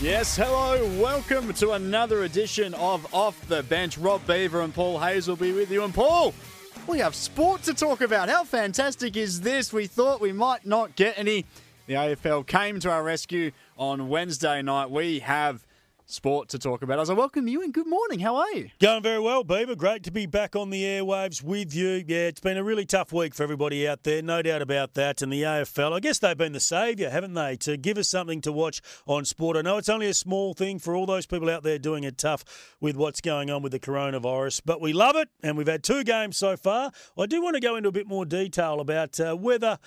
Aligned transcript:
Yes, 0.00 0.36
hello. 0.36 0.88
Welcome 1.00 1.52
to 1.54 1.72
another 1.72 2.22
edition 2.22 2.72
of 2.74 3.12
Off 3.12 3.48
the 3.48 3.64
Bench. 3.64 3.98
Rob 3.98 4.24
Beaver 4.28 4.60
and 4.60 4.72
Paul 4.72 5.00
Hayes 5.00 5.26
will 5.26 5.34
be 5.34 5.50
with 5.52 5.72
you. 5.72 5.82
And 5.82 5.92
Paul, 5.92 6.34
we 6.86 7.00
have 7.00 7.16
sport 7.16 7.64
to 7.64 7.74
talk 7.74 8.00
about. 8.00 8.28
How 8.28 8.44
fantastic 8.44 9.16
is 9.16 9.40
this? 9.40 9.72
We 9.72 9.88
thought 9.88 10.20
we 10.20 10.30
might 10.30 10.64
not 10.64 10.94
get 10.94 11.18
any. 11.18 11.46
The 11.88 11.94
AFL 11.94 12.46
came 12.46 12.78
to 12.78 12.90
our 12.92 13.02
rescue 13.02 13.50
on 13.76 14.08
Wednesday 14.08 14.62
night. 14.62 14.88
We 14.88 15.18
have 15.18 15.64
sport 16.08 16.48
to 16.48 16.58
talk 16.58 16.82
about. 16.82 16.98
As 16.98 17.10
I 17.10 17.12
welcome 17.12 17.46
you 17.48 17.62
and 17.62 17.72
good 17.72 17.86
morning. 17.86 18.18
How 18.20 18.36
are 18.36 18.50
you? 18.52 18.70
Going 18.80 19.02
very 19.02 19.20
well, 19.20 19.44
Beaver. 19.44 19.76
Great 19.76 20.02
to 20.04 20.10
be 20.10 20.24
back 20.24 20.56
on 20.56 20.70
the 20.70 20.82
airwaves 20.82 21.42
with 21.42 21.74
you. 21.74 22.02
Yeah, 22.06 22.28
it's 22.28 22.40
been 22.40 22.56
a 22.56 22.64
really 22.64 22.86
tough 22.86 23.12
week 23.12 23.34
for 23.34 23.42
everybody 23.42 23.86
out 23.86 24.04
there, 24.04 24.22
no 24.22 24.40
doubt 24.40 24.62
about 24.62 24.94
that. 24.94 25.20
And 25.20 25.30
the 25.30 25.42
AFL, 25.42 25.92
I 25.92 26.00
guess 26.00 26.18
they've 26.18 26.36
been 26.36 26.52
the 26.52 26.60
saviour, 26.60 27.10
haven't 27.10 27.34
they, 27.34 27.56
to 27.58 27.76
give 27.76 27.98
us 27.98 28.08
something 28.08 28.40
to 28.40 28.52
watch 28.52 28.80
on 29.06 29.26
sport. 29.26 29.58
I 29.58 29.60
know 29.60 29.76
it's 29.76 29.90
only 29.90 30.08
a 30.08 30.14
small 30.14 30.54
thing 30.54 30.78
for 30.78 30.96
all 30.96 31.04
those 31.04 31.26
people 31.26 31.50
out 31.50 31.62
there 31.62 31.78
doing 31.78 32.04
it 32.04 32.16
tough 32.16 32.74
with 32.80 32.96
what's 32.96 33.20
going 33.20 33.50
on 33.50 33.62
with 33.62 33.72
the 33.72 33.80
coronavirus, 33.80 34.62
but 34.64 34.80
we 34.80 34.94
love 34.94 35.14
it, 35.16 35.28
and 35.42 35.58
we've 35.58 35.68
had 35.68 35.82
two 35.84 36.04
games 36.04 36.38
so 36.38 36.56
far. 36.56 36.90
I 37.18 37.26
do 37.26 37.42
want 37.42 37.54
to 37.54 37.60
go 37.60 37.76
into 37.76 37.90
a 37.90 37.92
bit 37.92 38.06
more 38.06 38.24
detail 38.24 38.80
about 38.80 39.20
uh, 39.20 39.34
whether 39.34 39.78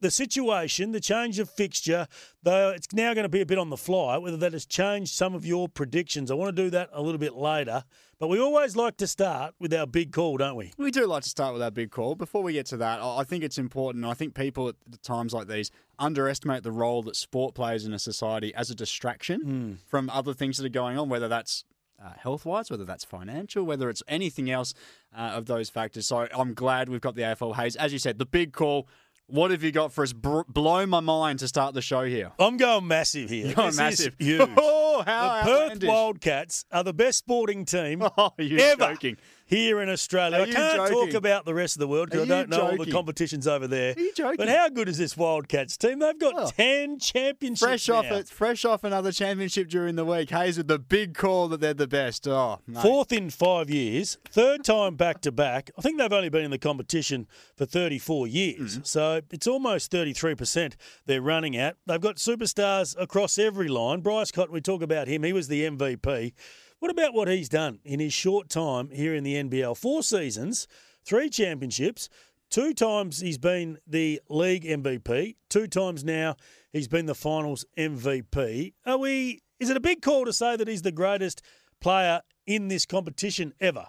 the 0.00 0.10
situation, 0.10 0.92
the 0.92 1.00
change 1.00 1.38
of 1.38 1.50
fixture, 1.50 2.08
though 2.42 2.70
it's 2.70 2.92
now 2.92 3.14
going 3.14 3.24
to 3.24 3.28
be 3.28 3.40
a 3.40 3.46
bit 3.46 3.58
on 3.58 3.70
the 3.70 3.76
fly, 3.76 4.16
whether 4.18 4.36
that 4.36 4.52
has 4.52 4.64
changed 4.66 5.12
some 5.12 5.34
of 5.34 5.44
your 5.44 5.68
predictions. 5.68 6.30
I 6.30 6.34
want 6.34 6.54
to 6.54 6.62
do 6.64 6.70
that 6.70 6.90
a 6.92 7.02
little 7.02 7.18
bit 7.18 7.34
later. 7.34 7.84
But 8.20 8.28
we 8.28 8.40
always 8.40 8.74
like 8.74 8.96
to 8.96 9.06
start 9.06 9.54
with 9.60 9.72
our 9.72 9.86
big 9.86 10.12
call, 10.12 10.36
don't 10.38 10.56
we? 10.56 10.72
We 10.76 10.90
do 10.90 11.06
like 11.06 11.22
to 11.22 11.28
start 11.28 11.52
with 11.52 11.62
our 11.62 11.70
big 11.70 11.90
call. 11.92 12.16
Before 12.16 12.42
we 12.42 12.52
get 12.52 12.66
to 12.66 12.76
that, 12.78 13.00
I 13.00 13.22
think 13.24 13.44
it's 13.44 13.58
important. 13.58 14.04
I 14.04 14.14
think 14.14 14.34
people 14.34 14.68
at 14.68 14.74
times 15.02 15.32
like 15.32 15.46
these 15.46 15.70
underestimate 15.98 16.62
the 16.62 16.72
role 16.72 17.02
that 17.04 17.16
sport 17.16 17.54
plays 17.54 17.84
in 17.84 17.92
a 17.92 17.98
society 17.98 18.54
as 18.54 18.70
a 18.70 18.74
distraction 18.74 19.40
Mm. 19.44 19.78
from 19.88 20.10
other 20.10 20.34
things 20.34 20.56
that 20.58 20.66
are 20.66 20.68
going 20.70 20.98
on, 20.98 21.08
whether 21.08 21.28
that's 21.28 21.64
uh, 22.00 22.10
health 22.16 22.44
wise, 22.46 22.70
whether 22.70 22.84
that's 22.84 23.04
financial, 23.04 23.64
whether 23.64 23.88
it's 23.90 24.02
anything 24.06 24.48
else 24.50 24.72
uh, 25.16 25.32
of 25.34 25.46
those 25.46 25.68
factors. 25.68 26.06
So 26.06 26.28
I'm 26.32 26.54
glad 26.54 26.88
we've 26.88 27.00
got 27.00 27.16
the 27.16 27.22
AFL 27.22 27.56
Hayes. 27.56 27.74
As 27.76 27.92
you 27.92 27.98
said, 27.98 28.18
the 28.18 28.26
big 28.26 28.52
call. 28.52 28.88
What 29.30 29.50
have 29.50 29.62
you 29.62 29.72
got 29.72 29.92
for 29.92 30.02
us? 30.02 30.14
Br- 30.14 30.40
blow 30.48 30.86
my 30.86 31.00
mind 31.00 31.40
to 31.40 31.48
start 31.48 31.74
the 31.74 31.82
show 31.82 32.02
here. 32.04 32.32
I'm 32.38 32.56
going 32.56 32.86
massive 32.86 33.28
here. 33.28 33.46
You're 33.46 33.54
going 33.54 33.66
This 33.68 33.74
is 33.74 33.78
massive. 33.80 34.14
huge. 34.18 34.48
Oh, 34.56 35.02
how 35.06 35.44
the 35.44 35.50
Perth. 35.78 35.84
Wildcats 35.84 36.64
are 36.72 36.82
the 36.82 36.92
best 36.94 37.18
sporting 37.18 37.64
team 37.64 38.02
Oh, 38.18 38.32
you're 38.38 38.60
ever 38.60 38.86
joking. 38.94 39.16
Here 39.48 39.80
in 39.80 39.88
Australia. 39.88 40.38
Are 40.38 40.42
I 40.42 40.50
can't 40.52 40.90
talk 40.90 41.14
about 41.14 41.44
the 41.44 41.54
rest 41.54 41.74
of 41.76 41.80
the 41.80 41.88
world 41.88 42.10
because 42.10 42.24
I 42.24 42.28
don't 42.28 42.48
know 42.50 42.70
all 42.70 42.76
the 42.76 42.90
competitions 42.90 43.48
over 43.48 43.66
there. 43.66 43.94
Are 43.96 44.00
you 44.00 44.12
joking? 44.14 44.36
But 44.36 44.48
how 44.48 44.68
good 44.68 44.88
is 44.88 44.98
this 44.98 45.16
Wildcats 45.16 45.76
team? 45.76 45.98
They've 45.98 46.18
got 46.18 46.34
Oh. 46.36 46.50
10 46.56 46.98
championships 46.98 47.60
Fresh 47.60 47.88
off 47.88 48.04
it, 48.04 48.28
fresh 48.28 48.64
off 48.64 48.84
another 48.84 49.10
championship 49.10 49.68
during 49.68 49.96
the 49.96 50.04
week. 50.04 50.30
Hayes 50.30 50.58
with 50.58 50.68
the 50.68 50.78
big 50.78 51.14
call 51.14 51.48
that 51.48 51.60
they're 51.60 51.74
the 51.74 51.88
best. 51.88 52.28
Oh, 52.28 52.60
mate. 52.66 52.82
Fourth 52.82 53.10
in 53.12 53.30
five 53.30 53.70
years, 53.70 54.18
third 54.30 54.62
time 54.62 54.94
back 54.94 55.20
to 55.22 55.32
back. 55.32 55.70
I 55.78 55.80
think 55.80 55.98
they've 55.98 56.12
only 56.12 56.28
been 56.28 56.44
in 56.44 56.50
the 56.50 56.58
competition 56.58 57.26
for 57.56 57.64
34 57.66 58.26
years. 58.26 58.74
Mm-hmm. 58.74 58.82
So 58.84 59.22
it's 59.30 59.46
almost 59.46 59.90
33% 59.90 60.74
they're 61.06 61.22
running 61.22 61.56
at. 61.56 61.76
They've 61.86 62.00
got 62.00 62.16
superstars 62.16 62.94
across 63.00 63.38
every 63.38 63.68
line. 63.68 64.00
Bryce 64.00 64.30
Cotton, 64.30 64.52
we 64.52 64.60
talk 64.60 64.82
about 64.82 65.08
him. 65.08 65.22
He 65.22 65.32
was 65.32 65.48
the 65.48 65.64
MVP. 65.64 66.32
What 66.80 66.92
about 66.92 67.12
what 67.12 67.26
he's 67.26 67.48
done 67.48 67.80
in 67.84 67.98
his 67.98 68.12
short 68.12 68.48
time 68.48 68.90
here 68.90 69.12
in 69.12 69.24
the 69.24 69.34
NBL? 69.34 69.76
Four 69.76 70.04
seasons, 70.04 70.68
three 71.04 71.28
championships. 71.28 72.08
Two 72.50 72.72
times 72.72 73.20
he's 73.20 73.36
been 73.36 73.78
the 73.84 74.20
league 74.28 74.64
MVP. 74.64 75.34
Two 75.48 75.66
times 75.66 76.04
now 76.04 76.36
he's 76.72 76.86
been 76.86 77.06
the 77.06 77.16
finals 77.16 77.64
MVP. 77.76 78.74
Are 78.86 78.96
we? 78.96 79.42
Is 79.58 79.70
it 79.70 79.76
a 79.76 79.80
big 79.80 80.02
call 80.02 80.24
to 80.24 80.32
say 80.32 80.56
that 80.56 80.68
he's 80.68 80.82
the 80.82 80.92
greatest 80.92 81.42
player 81.80 82.20
in 82.46 82.68
this 82.68 82.86
competition 82.86 83.54
ever? 83.60 83.88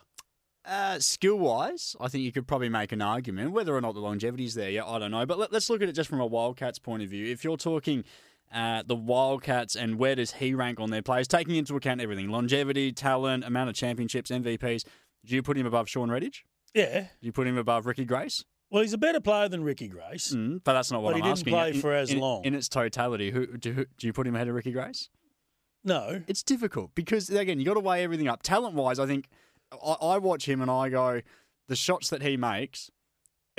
Uh, 0.65 0.99
skill 0.99 1.37
wise, 1.37 1.95
I 1.99 2.09
think 2.09 2.23
you 2.23 2.31
could 2.31 2.47
probably 2.47 2.69
make 2.69 2.91
an 2.91 3.01
argument. 3.01 3.51
Whether 3.51 3.75
or 3.75 3.81
not 3.81 3.93
the 3.93 4.01
longevity's 4.01 4.55
there, 4.55 4.69
yeah, 4.69 4.85
I 4.85 4.99
don't 4.99 5.11
know. 5.11 5.25
But 5.25 5.37
let, 5.37 5.53
us 5.53 5.69
look 5.69 5.81
at 5.81 5.89
it 5.89 5.93
just 5.93 6.09
from 6.09 6.21
a 6.21 6.25
Wildcats 6.25 6.79
point 6.79 7.03
of 7.03 7.09
view. 7.09 7.25
If 7.25 7.43
you're 7.43 7.57
talking 7.57 8.03
uh, 8.53 8.83
the 8.85 8.95
Wildcats 8.95 9.75
and 9.75 9.97
where 9.99 10.15
does 10.15 10.33
he 10.33 10.53
rank 10.53 10.79
on 10.79 10.89
their 10.89 11.01
players, 11.01 11.27
taking 11.27 11.55
into 11.55 11.75
account 11.75 12.01
everything 12.01 12.29
longevity, 12.29 12.91
talent, 12.91 13.43
amount 13.43 13.69
of 13.69 13.75
championships, 13.75 14.31
MVPs, 14.31 14.83
do 15.25 15.35
you 15.35 15.43
put 15.43 15.57
him 15.57 15.65
above 15.65 15.87
Shawn 15.89 16.09
Redhage? 16.09 16.43
Yeah. 16.73 17.01
Do 17.01 17.07
you 17.27 17.31
put 17.31 17.47
him 17.47 17.57
above 17.57 17.85
Ricky 17.85 18.05
Grace? 18.05 18.43
Well, 18.71 18.83
he's 18.83 18.93
a 18.93 18.97
better 18.99 19.19
player 19.19 19.49
than 19.49 19.63
Ricky 19.63 19.87
Grace. 19.87 20.31
Mm, 20.33 20.61
but 20.63 20.73
that's 20.73 20.91
not 20.91 21.01
what 21.01 21.13
But 21.13 21.17
he 21.17 21.21
I'm 21.23 21.35
didn't 21.35 21.39
asking. 21.39 21.53
play 21.53 21.69
In- 21.71 21.81
for 21.81 21.93
as 21.93 22.11
in- 22.11 22.19
long. 22.19 22.43
In 22.45 22.53
its 22.55 22.69
totality, 22.69 23.31
who 23.31 23.57
do, 23.57 23.71
who- 23.73 23.85
do 23.97 24.07
you 24.07 24.13
put 24.13 24.27
him 24.27 24.35
ahead 24.35 24.47
of 24.47 24.55
Ricky 24.55 24.71
Grace? 24.71 25.09
No. 25.83 26.21
It's 26.27 26.43
difficult 26.43 26.93
because 26.93 27.29
again, 27.29 27.59
you 27.59 27.65
got 27.65 27.73
to 27.75 27.79
weigh 27.79 28.03
everything 28.03 28.27
up. 28.27 28.43
Talent 28.43 28.75
wise, 28.75 28.99
I 28.99 29.05
think 29.07 29.27
I, 29.71 29.93
I 30.01 30.17
watch 30.17 30.47
him 30.47 30.61
and 30.61 30.69
I 30.69 30.89
go, 30.89 31.21
the 31.67 31.75
shots 31.75 32.09
that 32.09 32.21
he 32.21 32.37
makes. 32.37 32.89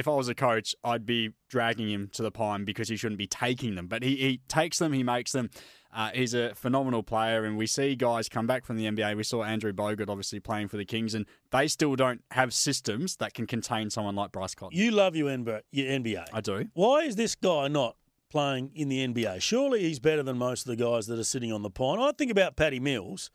If 0.00 0.08
I 0.08 0.12
was 0.12 0.30
a 0.30 0.34
coach, 0.34 0.74
I'd 0.82 1.04
be 1.04 1.32
dragging 1.50 1.90
him 1.90 2.08
to 2.14 2.22
the 2.22 2.30
pine 2.30 2.64
because 2.64 2.88
he 2.88 2.96
shouldn't 2.96 3.18
be 3.18 3.26
taking 3.26 3.74
them. 3.74 3.86
But 3.86 4.02
he, 4.02 4.16
he 4.16 4.40
takes 4.48 4.78
them, 4.78 4.94
he 4.94 5.02
makes 5.02 5.32
them. 5.32 5.50
Uh, 5.94 6.08
he's 6.14 6.32
a 6.32 6.54
phenomenal 6.54 7.02
player, 7.02 7.44
and 7.44 7.58
we 7.58 7.66
see 7.66 7.94
guys 7.96 8.26
come 8.26 8.46
back 8.46 8.64
from 8.64 8.78
the 8.78 8.86
NBA. 8.86 9.14
We 9.14 9.24
saw 9.24 9.42
Andrew 9.42 9.74
Bogut 9.74 10.08
obviously 10.08 10.40
playing 10.40 10.68
for 10.68 10.78
the 10.78 10.86
Kings, 10.86 11.12
and 11.12 11.26
they 11.50 11.68
still 11.68 11.96
don't 11.96 12.22
have 12.30 12.54
systems 12.54 13.16
that 13.16 13.34
can 13.34 13.46
contain 13.46 13.90
someone 13.90 14.14
like 14.14 14.32
Bryce 14.32 14.54
Cotton. 14.54 14.78
You 14.78 14.90
love 14.90 15.14
your 15.16 15.28
NBA. 15.28 15.60
Your 15.70 15.88
NBA. 15.88 16.28
I 16.32 16.40
do. 16.40 16.68
Why 16.72 17.00
is 17.00 17.16
this 17.16 17.34
guy 17.34 17.68
not 17.68 17.96
playing 18.30 18.70
in 18.74 18.88
the 18.88 19.06
NBA? 19.06 19.42
Surely 19.42 19.80
he's 19.80 19.98
better 19.98 20.22
than 20.22 20.38
most 20.38 20.66
of 20.66 20.74
the 20.74 20.82
guys 20.82 21.08
that 21.08 21.18
are 21.18 21.24
sitting 21.24 21.52
on 21.52 21.60
the 21.60 21.70
pine. 21.70 22.00
I 22.00 22.12
think 22.12 22.30
about 22.30 22.56
Patty 22.56 22.80
Mills. 22.80 23.30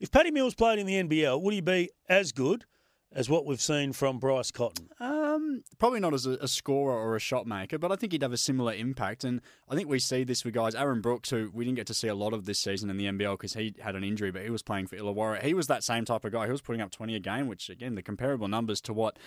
If 0.00 0.10
Patty 0.10 0.32
Mills 0.32 0.56
played 0.56 0.80
in 0.80 0.86
the 0.86 1.00
NBL, 1.04 1.40
would 1.40 1.54
he 1.54 1.60
be 1.60 1.90
as 2.08 2.32
good 2.32 2.64
as 3.12 3.28
what 3.28 3.44
we've 3.44 3.60
seen 3.60 3.92
from 3.92 4.18
Bryce 4.18 4.50
Cotton? 4.50 4.88
Um, 5.34 5.62
probably 5.78 6.00
not 6.00 6.14
as 6.14 6.26
a, 6.26 6.32
a 6.32 6.48
scorer 6.48 6.94
or 6.94 7.16
a 7.16 7.20
shot 7.20 7.46
maker, 7.46 7.78
but 7.78 7.92
I 7.92 7.96
think 7.96 8.12
he'd 8.12 8.22
have 8.22 8.32
a 8.32 8.38
similar 8.38 8.72
impact. 8.72 9.24
And 9.24 9.40
I 9.68 9.74
think 9.74 9.88
we 9.88 9.98
see 9.98 10.24
this 10.24 10.44
with 10.44 10.54
guys. 10.54 10.74
Aaron 10.74 11.00
Brooks, 11.00 11.30
who 11.30 11.50
we 11.52 11.64
didn't 11.64 11.76
get 11.76 11.86
to 11.88 11.94
see 11.94 12.08
a 12.08 12.14
lot 12.14 12.32
of 12.32 12.44
this 12.46 12.58
season 12.58 12.90
in 12.90 12.96
the 12.96 13.06
NBL 13.06 13.34
because 13.34 13.54
he 13.54 13.74
had 13.80 13.96
an 13.96 14.04
injury, 14.04 14.30
but 14.30 14.42
he 14.42 14.50
was 14.50 14.62
playing 14.62 14.86
for 14.86 14.96
Illawarra. 14.96 15.42
He 15.42 15.54
was 15.54 15.66
that 15.68 15.84
same 15.84 16.04
type 16.04 16.24
of 16.24 16.32
guy. 16.32 16.46
He 16.46 16.52
was 16.52 16.62
putting 16.62 16.80
up 16.80 16.90
20 16.90 17.14
a 17.14 17.20
game, 17.20 17.46
which, 17.46 17.68
again, 17.68 17.94
the 17.94 18.02
comparable 18.02 18.48
numbers 18.48 18.80
to 18.82 18.92
what 18.92 19.18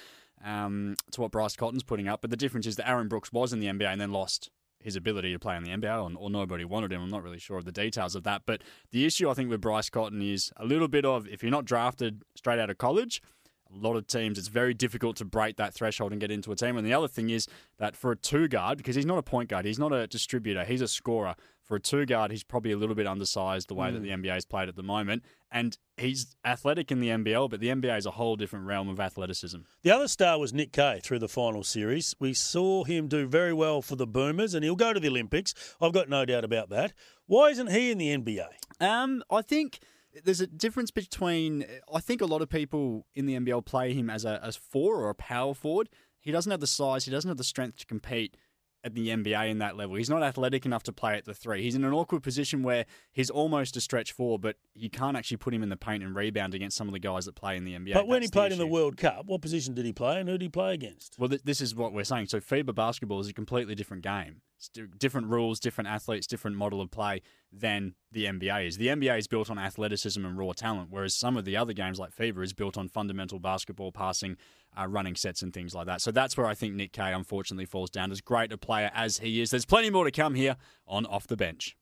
um, 0.43 0.95
to 1.11 1.21
what 1.21 1.31
Bryce 1.31 1.55
Cotton's 1.55 1.83
putting 1.83 2.07
up. 2.07 2.21
But 2.21 2.29
the 2.29 2.37
difference 2.37 2.67
is 2.67 2.75
that 2.75 2.89
Aaron 2.89 3.07
Brooks 3.07 3.31
was 3.31 3.53
in 3.53 3.59
the 3.59 3.67
NBA 3.67 3.87
and 3.87 4.01
then 4.01 4.11
lost 4.11 4.49
his 4.79 4.97
ability 4.97 5.31
to 5.31 5.39
play 5.39 5.55
in 5.55 5.63
the 5.63 5.69
NBA, 5.69 6.03
or, 6.03 6.11
or 6.17 6.29
nobody 6.29 6.65
wanted 6.65 6.91
him. 6.91 7.01
I'm 7.01 7.09
not 7.09 7.23
really 7.23 7.39
sure 7.39 7.57
of 7.57 7.65
the 7.65 7.71
details 7.71 8.15
of 8.15 8.23
that. 8.23 8.41
But 8.45 8.61
the 8.91 9.05
issue, 9.05 9.29
I 9.29 9.33
think, 9.33 9.49
with 9.49 9.61
Bryce 9.61 9.89
Cotton 9.89 10.21
is 10.21 10.51
a 10.57 10.65
little 10.65 10.89
bit 10.89 11.05
of 11.05 11.27
if 11.27 11.41
you're 11.41 11.51
not 11.51 11.65
drafted 11.65 12.23
straight 12.35 12.59
out 12.59 12.69
of 12.69 12.77
college, 12.77 13.21
a 13.73 13.77
lot 13.77 13.95
of 13.95 14.07
teams, 14.07 14.37
it's 14.37 14.47
very 14.47 14.73
difficult 14.73 15.15
to 15.17 15.25
break 15.25 15.57
that 15.57 15.73
threshold 15.73 16.11
and 16.11 16.21
get 16.21 16.31
into 16.31 16.51
a 16.51 16.55
team. 16.55 16.77
And 16.77 16.85
the 16.85 16.93
other 16.93 17.07
thing 17.07 17.29
is 17.29 17.47
that 17.77 17.95
for 17.95 18.11
a 18.11 18.15
two 18.15 18.47
guard, 18.47 18.77
because 18.77 18.95
he's 18.95 19.05
not 19.05 19.17
a 19.17 19.23
point 19.23 19.49
guard, 19.49 19.65
he's 19.65 19.79
not 19.79 19.91
a 19.91 20.07
distributor, 20.07 20.63
he's 20.63 20.81
a 20.81 20.87
scorer. 20.87 21.35
For 21.63 21.77
a 21.77 21.79
two 21.79 22.05
guard, 22.05 22.31
he's 22.31 22.43
probably 22.43 22.73
a 22.73 22.77
little 22.77 22.93
bit 22.93 23.07
undersized 23.07 23.69
the 23.69 23.73
way 23.73 23.89
that 23.89 24.01
the 24.01 24.09
NBA 24.09 24.35
is 24.35 24.45
played 24.45 24.67
at 24.67 24.75
the 24.75 24.83
moment. 24.83 25.23
And 25.49 25.77
he's 25.95 26.35
athletic 26.43 26.91
in 26.91 26.99
the 26.99 27.07
NBL, 27.07 27.49
but 27.49 27.61
the 27.61 27.69
NBA 27.69 27.97
is 27.97 28.05
a 28.05 28.11
whole 28.11 28.35
different 28.35 28.65
realm 28.65 28.89
of 28.89 28.99
athleticism. 28.99 29.59
The 29.81 29.91
other 29.91 30.09
star 30.09 30.37
was 30.37 30.51
Nick 30.51 30.73
Kay 30.73 30.99
through 31.01 31.19
the 31.19 31.29
final 31.29 31.63
series. 31.63 32.15
We 32.19 32.33
saw 32.33 32.83
him 32.83 33.07
do 33.07 33.27
very 33.27 33.53
well 33.53 33.81
for 33.81 33.95
the 33.95 34.05
Boomers, 34.05 34.53
and 34.53 34.65
he'll 34.65 34.75
go 34.75 34.91
to 34.91 34.99
the 34.99 35.07
Olympics. 35.07 35.53
I've 35.79 35.93
got 35.93 36.09
no 36.09 36.25
doubt 36.25 36.43
about 36.43 36.69
that. 36.69 36.91
Why 37.27 37.49
isn't 37.49 37.71
he 37.71 37.91
in 37.91 37.97
the 37.97 38.17
NBA? 38.17 38.47
Um, 38.81 39.23
I 39.31 39.41
think 39.41 39.79
there's 40.23 40.41
a 40.41 40.47
difference 40.47 40.91
between. 40.91 41.65
I 41.93 41.99
think 41.99 42.21
a 42.21 42.25
lot 42.25 42.41
of 42.41 42.49
people 42.49 43.05
in 43.15 43.25
the 43.25 43.35
NBL 43.35 43.65
play 43.65 43.93
him 43.93 44.09
as 44.09 44.25
a 44.25 44.43
as 44.43 44.55
four 44.55 44.97
or 44.97 45.09
a 45.09 45.15
power 45.15 45.53
forward. 45.53 45.89
he 46.19 46.31
doesn't 46.31 46.51
have 46.51 46.61
the 46.61 46.67
size, 46.67 47.05
he 47.05 47.11
doesn't 47.11 47.27
have 47.27 47.37
the 47.37 47.43
strength 47.43 47.77
to 47.79 47.85
compete 47.85 48.37
at 48.83 48.93
the 48.95 49.07
NBA 49.07 49.49
in 49.49 49.59
that 49.59 49.77
level. 49.77 49.95
He's 49.95 50.09
not 50.09 50.23
athletic 50.23 50.65
enough 50.65 50.83
to 50.83 50.91
play 50.91 51.15
at 51.15 51.25
the 51.25 51.33
three. 51.33 51.63
He's 51.63 51.75
in 51.75 51.85
an 51.85 51.93
awkward 51.93 52.21
position 52.21 52.63
where 52.63 52.85
he's 53.11 53.29
almost 53.29 53.77
a 53.77 53.81
stretch 53.81 54.11
four, 54.11 54.37
but 54.37 54.57
you 54.75 54.89
can't 54.89 55.15
actually 55.15 55.37
put 55.37 55.53
him 55.53 55.63
in 55.63 55.69
the 55.69 55.77
paint 55.77 56.03
and 56.03 56.13
rebound 56.15 56.53
against 56.53 56.75
some 56.75 56.87
of 56.87 56.93
the 56.93 56.99
guys 56.99 57.25
that 57.25 57.35
play 57.35 57.55
in 57.55 57.63
the 57.63 57.73
NBA. 57.73 57.93
But 57.93 58.07
when 58.07 58.21
he 58.21 58.27
That's 58.27 58.31
played 58.31 58.51
in 58.51 58.57
the. 58.57 58.73
World 58.73 58.97
Cup, 58.97 59.27
what 59.27 59.41
position 59.41 59.75
did 59.75 59.85
he 59.85 59.93
play 59.93 60.19
and 60.19 60.27
who 60.27 60.33
did 60.33 60.45
he 60.45 60.49
play 60.49 60.73
against? 60.73 61.15
Well, 61.19 61.29
th- 61.29 61.43
this 61.43 61.61
is 61.61 61.75
what 61.75 61.93
we're 61.93 62.03
saying. 62.03 62.27
So 62.27 62.39
FIBA 62.39 62.73
basketball 62.73 63.19
is 63.19 63.27
a 63.27 63.33
completely 63.33 63.75
different 63.75 64.03
game. 64.03 64.41
Di- 64.73 64.87
different 64.97 65.27
rules, 65.27 65.59
different 65.59 65.89
athletes, 65.89 66.25
different 66.25 66.57
model 66.57 66.81
of 66.81 66.89
play 66.89 67.21
than 67.51 67.93
the 68.11 68.25
NBA 68.25 68.67
is. 68.67 68.77
The 68.77 68.87
NBA 68.87 69.19
is 69.19 69.27
built 69.27 69.49
on 69.51 69.59
athleticism 69.59 70.25
and 70.25 70.37
raw 70.37 70.53
talent, 70.53 70.87
whereas 70.89 71.13
some 71.13 71.37
of 71.37 71.45
the 71.45 71.55
other 71.55 71.73
games 71.73 71.99
like 71.99 72.15
FIBA 72.15 72.43
is 72.43 72.53
built 72.53 72.77
on 72.77 72.89
fundamental 72.89 73.37
basketball, 73.39 73.91
passing, 73.91 74.37
uh, 74.79 74.87
running 74.87 75.15
sets, 75.15 75.41
and 75.41 75.53
things 75.53 75.73
like 75.73 75.85
that. 75.87 76.01
So 76.01 76.11
that's 76.11 76.37
where 76.37 76.47
I 76.47 76.53
think 76.53 76.75
Nick 76.75 76.93
Kay 76.93 77.13
unfortunately 77.13 77.65
falls 77.65 77.89
down. 77.89 78.11
As 78.11 78.21
great 78.21 78.51
a 78.51 78.57
player 78.57 78.91
as 78.93 79.19
he 79.19 79.41
is, 79.41 79.51
there's 79.51 79.65
plenty 79.65 79.89
more 79.89 80.05
to 80.05 80.11
come 80.11 80.35
here 80.35 80.55
on 80.87 81.05
Off 81.05 81.27
the 81.27 81.37
Bench. 81.37 81.75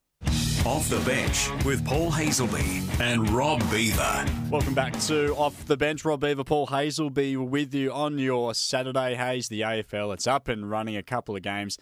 Off 0.64 0.88
the 0.90 1.00
bench 1.00 1.50
with 1.66 1.84
Paul 1.84 2.12
Hasleby 2.12 3.00
and 3.00 3.28
Rob 3.32 3.60
Beaver. 3.72 4.26
Welcome 4.52 4.76
back 4.76 4.98
to 5.02 5.34
Off 5.36 5.66
the 5.66 5.76
Bench. 5.76 6.06
Rob 6.06 6.22
Beaver, 6.22 6.44
Paul 6.44 6.68
Hasleby 6.68 7.36
with 7.36 7.74
you 7.74 7.92
on 7.92 8.20
your 8.20 8.54
Saturday. 8.54 9.16
Hayes, 9.16 9.50
the 9.50 9.62
AFL, 9.62 10.14
it's 10.14 10.28
up 10.28 10.48
and 10.48 10.70
running. 10.70 10.96
A 10.96 11.02
couple 11.02 11.36
of 11.36 11.42
games 11.42 11.80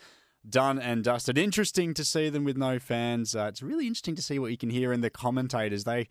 done 0.47 0.79
and 0.79 1.03
dusted. 1.03 1.37
Interesting 1.37 1.93
to 1.93 2.05
see 2.05 2.29
them 2.29 2.45
with 2.45 2.55
no 2.55 2.79
fans. 2.79 3.35
Uh, 3.35 3.47
it's 3.49 3.61
really 3.61 3.85
interesting 3.85 4.15
to 4.15 4.21
see 4.21 4.39
what 4.39 4.51
you 4.51 4.57
can 4.57 4.69
hear 4.69 4.93
in 4.93 5.01
the 5.01 5.09
commentators. 5.09 5.83
They, 5.83 6.07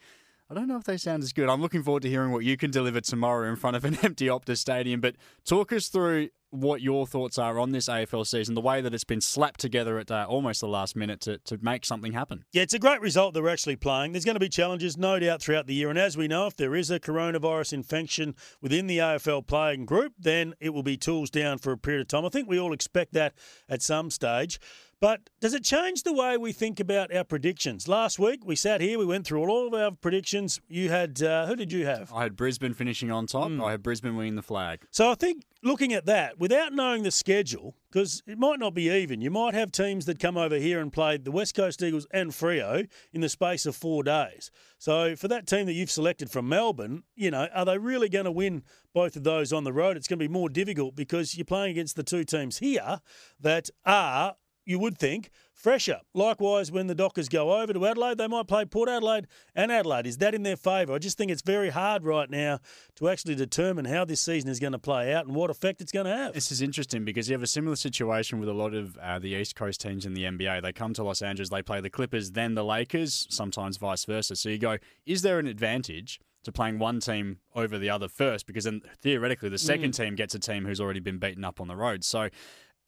I 0.50 0.54
don't 0.54 0.66
know 0.66 0.78
if 0.78 0.84
they 0.84 0.96
sound 0.96 1.22
as 1.22 1.34
good. 1.34 1.50
I'm 1.50 1.60
looking 1.60 1.82
forward 1.82 2.02
to 2.04 2.08
hearing 2.08 2.32
what 2.32 2.42
you 2.42 2.56
can 2.56 2.70
deliver 2.70 3.02
tomorrow 3.02 3.50
in 3.50 3.56
front 3.56 3.76
of 3.76 3.84
an 3.84 3.98
empty 4.02 4.28
Optus 4.28 4.56
Stadium. 4.56 4.98
But 4.98 5.16
talk 5.44 5.74
us 5.74 5.88
through 5.88 6.30
what 6.48 6.80
your 6.80 7.06
thoughts 7.06 7.36
are 7.36 7.58
on 7.58 7.72
this 7.72 7.86
AFL 7.86 8.26
season, 8.26 8.54
the 8.54 8.62
way 8.62 8.80
that 8.80 8.94
it's 8.94 9.04
been 9.04 9.20
slapped 9.20 9.60
together 9.60 9.98
at 9.98 10.10
uh, 10.10 10.24
almost 10.26 10.62
the 10.62 10.68
last 10.68 10.96
minute 10.96 11.20
to, 11.20 11.36
to 11.38 11.58
make 11.60 11.84
something 11.84 12.12
happen. 12.12 12.46
Yeah, 12.52 12.62
it's 12.62 12.72
a 12.72 12.78
great 12.78 13.02
result 13.02 13.34
they're 13.34 13.50
actually 13.50 13.76
playing. 13.76 14.12
There's 14.12 14.24
going 14.24 14.36
to 14.36 14.40
be 14.40 14.48
challenges, 14.48 14.96
no 14.96 15.18
doubt, 15.18 15.42
throughout 15.42 15.66
the 15.66 15.74
year. 15.74 15.90
And 15.90 15.98
as 15.98 16.16
we 16.16 16.28
know, 16.28 16.46
if 16.46 16.56
there 16.56 16.74
is 16.74 16.90
a 16.90 16.98
coronavirus 16.98 17.74
infection 17.74 18.34
within 18.62 18.86
the 18.86 18.96
AFL 18.96 19.46
playing 19.46 19.84
group, 19.84 20.14
then 20.18 20.54
it 20.60 20.70
will 20.70 20.82
be 20.82 20.96
tools 20.96 21.28
down 21.28 21.58
for 21.58 21.72
a 21.72 21.78
period 21.78 22.00
of 22.00 22.08
time. 22.08 22.24
I 22.24 22.30
think 22.30 22.48
we 22.48 22.58
all 22.58 22.72
expect 22.72 23.12
that 23.12 23.34
at 23.68 23.82
some 23.82 24.10
stage. 24.10 24.58
But 25.00 25.30
does 25.40 25.54
it 25.54 25.62
change 25.62 26.02
the 26.02 26.12
way 26.12 26.36
we 26.36 26.50
think 26.50 26.80
about 26.80 27.14
our 27.14 27.22
predictions? 27.22 27.86
Last 27.86 28.18
week 28.18 28.44
we 28.44 28.56
sat 28.56 28.80
here, 28.80 28.98
we 28.98 29.06
went 29.06 29.26
through 29.26 29.48
all 29.48 29.68
of 29.68 29.74
our 29.74 29.92
predictions. 29.92 30.60
You 30.68 30.90
had 30.90 31.22
uh, 31.22 31.46
who 31.46 31.54
did 31.54 31.70
you 31.70 31.86
have? 31.86 32.12
I 32.12 32.24
had 32.24 32.34
Brisbane 32.34 32.74
finishing 32.74 33.12
on 33.12 33.26
top. 33.26 33.48
I 33.62 33.70
had 33.70 33.82
Brisbane 33.82 34.16
winning 34.16 34.34
the 34.34 34.42
flag. 34.42 34.84
So 34.90 35.08
I 35.12 35.14
think 35.14 35.44
looking 35.62 35.92
at 35.92 36.06
that, 36.06 36.40
without 36.40 36.72
knowing 36.72 37.04
the 37.04 37.12
schedule, 37.12 37.76
because 37.92 38.24
it 38.26 38.38
might 38.38 38.58
not 38.58 38.74
be 38.74 38.90
even, 38.90 39.20
you 39.20 39.30
might 39.30 39.54
have 39.54 39.70
teams 39.70 40.04
that 40.06 40.18
come 40.18 40.36
over 40.36 40.56
here 40.56 40.80
and 40.80 40.92
play 40.92 41.16
the 41.16 41.30
West 41.30 41.54
Coast 41.54 41.80
Eagles 41.80 42.08
and 42.10 42.32
Freo 42.32 42.88
in 43.12 43.20
the 43.20 43.28
space 43.28 43.66
of 43.66 43.76
four 43.76 44.02
days. 44.02 44.50
So 44.78 45.14
for 45.14 45.28
that 45.28 45.46
team 45.46 45.66
that 45.66 45.74
you've 45.74 45.92
selected 45.92 46.28
from 46.28 46.48
Melbourne, 46.48 47.04
you 47.14 47.30
know, 47.30 47.46
are 47.54 47.64
they 47.64 47.78
really 47.78 48.08
going 48.08 48.24
to 48.24 48.32
win 48.32 48.64
both 48.94 49.14
of 49.14 49.22
those 49.22 49.52
on 49.52 49.62
the 49.62 49.72
road? 49.72 49.96
It's 49.96 50.08
going 50.08 50.18
to 50.18 50.28
be 50.28 50.32
more 50.32 50.48
difficult 50.48 50.96
because 50.96 51.36
you're 51.36 51.44
playing 51.44 51.70
against 51.70 51.94
the 51.94 52.02
two 52.02 52.24
teams 52.24 52.58
here 52.58 53.00
that 53.40 53.70
are 53.86 54.34
you 54.68 54.78
would 54.78 54.98
think, 54.98 55.30
fresher. 55.54 56.00
Likewise, 56.12 56.70
when 56.70 56.88
the 56.88 56.94
Dockers 56.94 57.30
go 57.30 57.58
over 57.58 57.72
to 57.72 57.86
Adelaide, 57.86 58.18
they 58.18 58.28
might 58.28 58.46
play 58.46 58.66
Port 58.66 58.90
Adelaide 58.90 59.26
and 59.54 59.72
Adelaide. 59.72 60.06
Is 60.06 60.18
that 60.18 60.34
in 60.34 60.42
their 60.42 60.56
favour? 60.56 60.92
I 60.92 60.98
just 60.98 61.16
think 61.16 61.30
it's 61.30 61.40
very 61.40 61.70
hard 61.70 62.04
right 62.04 62.28
now 62.28 62.60
to 62.96 63.08
actually 63.08 63.34
determine 63.34 63.86
how 63.86 64.04
this 64.04 64.20
season 64.20 64.50
is 64.50 64.60
going 64.60 64.74
to 64.74 64.78
play 64.78 65.14
out 65.14 65.26
and 65.26 65.34
what 65.34 65.48
effect 65.48 65.80
it's 65.80 65.90
going 65.90 66.04
to 66.04 66.14
have. 66.14 66.34
This 66.34 66.52
is 66.52 66.60
interesting 66.60 67.02
because 67.06 67.30
you 67.30 67.32
have 67.32 67.42
a 67.42 67.46
similar 67.46 67.76
situation 67.76 68.40
with 68.40 68.48
a 68.50 68.52
lot 68.52 68.74
of 68.74 68.98
uh, 68.98 69.18
the 69.18 69.30
East 69.30 69.56
Coast 69.56 69.80
teams 69.80 70.04
in 70.04 70.12
the 70.12 70.24
NBA. 70.24 70.60
They 70.60 70.72
come 70.72 70.92
to 70.92 71.02
Los 71.02 71.22
Angeles, 71.22 71.48
they 71.48 71.62
play 71.62 71.80
the 71.80 71.90
Clippers, 71.90 72.32
then 72.32 72.54
the 72.54 72.64
Lakers, 72.64 73.26
sometimes 73.30 73.78
vice 73.78 74.04
versa. 74.04 74.36
So 74.36 74.50
you 74.50 74.58
go, 74.58 74.76
is 75.06 75.22
there 75.22 75.38
an 75.38 75.46
advantage? 75.46 76.20
To 76.44 76.52
playing 76.52 76.78
one 76.78 77.00
team 77.00 77.40
over 77.54 77.78
the 77.78 77.90
other 77.90 78.08
first, 78.08 78.46
because 78.46 78.64
then 78.64 78.80
theoretically 79.02 79.50
the 79.50 79.58
second 79.58 79.90
team 79.90 80.14
gets 80.14 80.34
a 80.34 80.38
team 80.38 80.64
who's 80.64 80.80
already 80.80 81.00
been 81.00 81.18
beaten 81.18 81.44
up 81.44 81.60
on 81.60 81.66
the 81.66 81.76
road. 81.76 82.04
So 82.04 82.30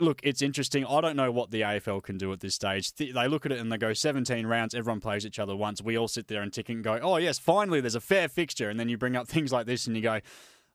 look, 0.00 0.20
it's 0.22 0.42
interesting. 0.42 0.84
I 0.86 1.00
don't 1.00 1.16
know 1.16 1.30
what 1.30 1.50
the 1.50 1.62
AFL 1.62 2.02
can 2.02 2.18
do 2.18 2.32
at 2.32 2.40
this 2.40 2.54
stage. 2.54 2.92
They 2.94 3.28
look 3.28 3.46
at 3.46 3.52
it 3.52 3.58
and 3.58 3.70
they 3.70 3.78
go 3.78 3.92
17 3.92 4.46
rounds, 4.46 4.74
everyone 4.74 5.00
plays 5.00 5.26
each 5.26 5.38
other 5.38 5.54
once. 5.54 5.82
We 5.82 5.96
all 5.96 6.08
sit 6.08 6.28
there 6.28 6.42
and 6.42 6.52
tick 6.52 6.68
and 6.68 6.82
go, 6.82 6.98
oh, 7.02 7.16
yes, 7.16 7.38
finally 7.38 7.80
there's 7.80 7.94
a 7.94 8.00
fair 8.00 8.28
fixture. 8.28 8.70
And 8.70 8.78
then 8.78 8.88
you 8.88 8.98
bring 8.98 9.16
up 9.16 9.28
things 9.28 9.52
like 9.52 9.66
this 9.66 9.86
and 9.86 9.96
you 9.96 10.02
go, 10.02 10.20